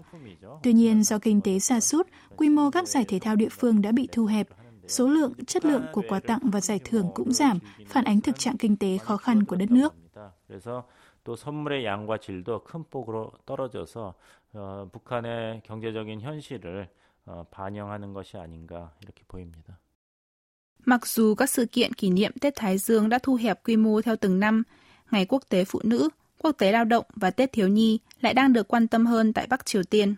Tuy 0.64 0.74
nhiên, 0.74 1.04
do 1.04 1.20
kinh 1.20 1.42
tế 1.42 1.60
sa 1.60 1.80
sút, 1.80 2.08
quy 2.38 2.50
mô 2.50 2.72
các 2.72 2.88
giải 2.88 3.06
thể 3.08 3.20
thao 3.20 3.36
địa 3.36 3.50
phương 3.50 3.82
đã 3.82 3.92
bị 3.92 4.08
thu 4.12 4.26
hẹp. 4.26 4.48
Số 4.88 5.08
lượng, 5.08 5.34
chất 5.48 5.66
lượng 5.66 5.84
của 5.92 6.04
quà 6.10 6.20
tặng 6.20 6.40
và 6.44 6.62
giải 6.62 6.80
thưởng 6.84 7.08
cũng 7.16 7.34
giảm, 7.34 7.60
phản 7.88 8.04
ánh 8.04 8.22
thực 8.22 8.40
trạng 8.40 8.58
kinh 8.58 8.78
tế 8.78 8.98
khó 8.98 9.18
khăn 9.18 9.44
của 9.44 9.56
đất 9.56 9.72
nước. 9.72 9.94
또 11.24 11.36
선물의 11.36 11.86
양과 11.86 12.18
질도 12.18 12.64
큰 12.64 12.84
폭으로 12.90 13.32
떨어져서 13.46 14.16
어, 14.54 14.90
북한의 14.92 15.62
경제적인 15.64 16.22
현실을 16.22 16.84
어, 16.84 17.05
반영하는 17.52 18.14
것이 18.14 18.38
아닌가 18.38 18.92
이렇게 19.02 19.24
보입니다. 19.28 19.80
Mặc 20.86 21.08
dù 21.08 21.36
các 21.36 21.50
sự 21.50 21.66
kiện 21.66 21.94
kỷ 21.94 22.10
niệm 22.10 22.32
Tết 22.42 22.56
Thái 22.56 22.78
Dương 22.78 23.10
đã 23.10 23.20
thu 23.24 23.36
hẹp 23.36 23.64
quy 23.64 23.78
mô 23.78 24.02
theo 24.02 24.16
từng 24.16 24.40
năm, 24.40 24.64
Ngày 25.12 25.26
Quốc 25.26 25.44
tế 25.50 25.66
Phụ 25.66 25.80
nữ, 25.84 26.10
Quốc 26.38 26.52
tế 26.52 26.72
Lao 26.72 26.86
động 26.86 27.06
và 27.16 27.32
Tết 27.32 27.52
Thiếu 27.52 27.68
Nhi 27.68 28.00
lại 28.22 28.34
đang 28.34 28.54
được 28.54 28.68
quan 28.68 28.88
tâm 28.88 29.06
hơn 29.06 29.34
tại 29.34 29.48
Bắc 29.48 29.66
Triều 29.66 29.84
Tiên. 29.84 30.16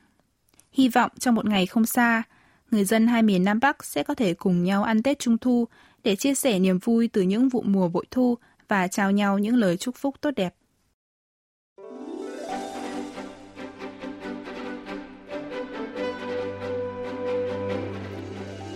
Hy 0.71 0.89
vọng 0.89 1.11
trong 1.19 1.35
một 1.35 1.45
ngày 1.45 1.65
không 1.65 1.85
xa, 1.85 2.23
người 2.71 2.85
dân 2.85 3.07
hai 3.07 3.21
miền 3.23 3.43
Nam 3.43 3.59
Bắc 3.59 3.83
sẽ 3.83 4.03
có 4.03 4.15
thể 4.15 4.33
cùng 4.33 4.63
nhau 4.63 4.83
ăn 4.83 5.03
Tết 5.03 5.19
Trung 5.19 5.37
Thu 5.37 5.67
để 6.03 6.15
chia 6.15 6.35
sẻ 6.35 6.59
niềm 6.59 6.79
vui 6.79 7.07
từ 7.07 7.21
những 7.21 7.49
vụ 7.49 7.61
mùa 7.61 7.87
bội 7.87 8.05
thu 8.11 8.37
và 8.67 8.87
trao 8.87 9.11
nhau 9.11 9.39
những 9.39 9.55
lời 9.55 9.77
chúc 9.77 9.95
phúc 9.95 10.15
tốt 10.21 10.31
đẹp. 10.31 10.55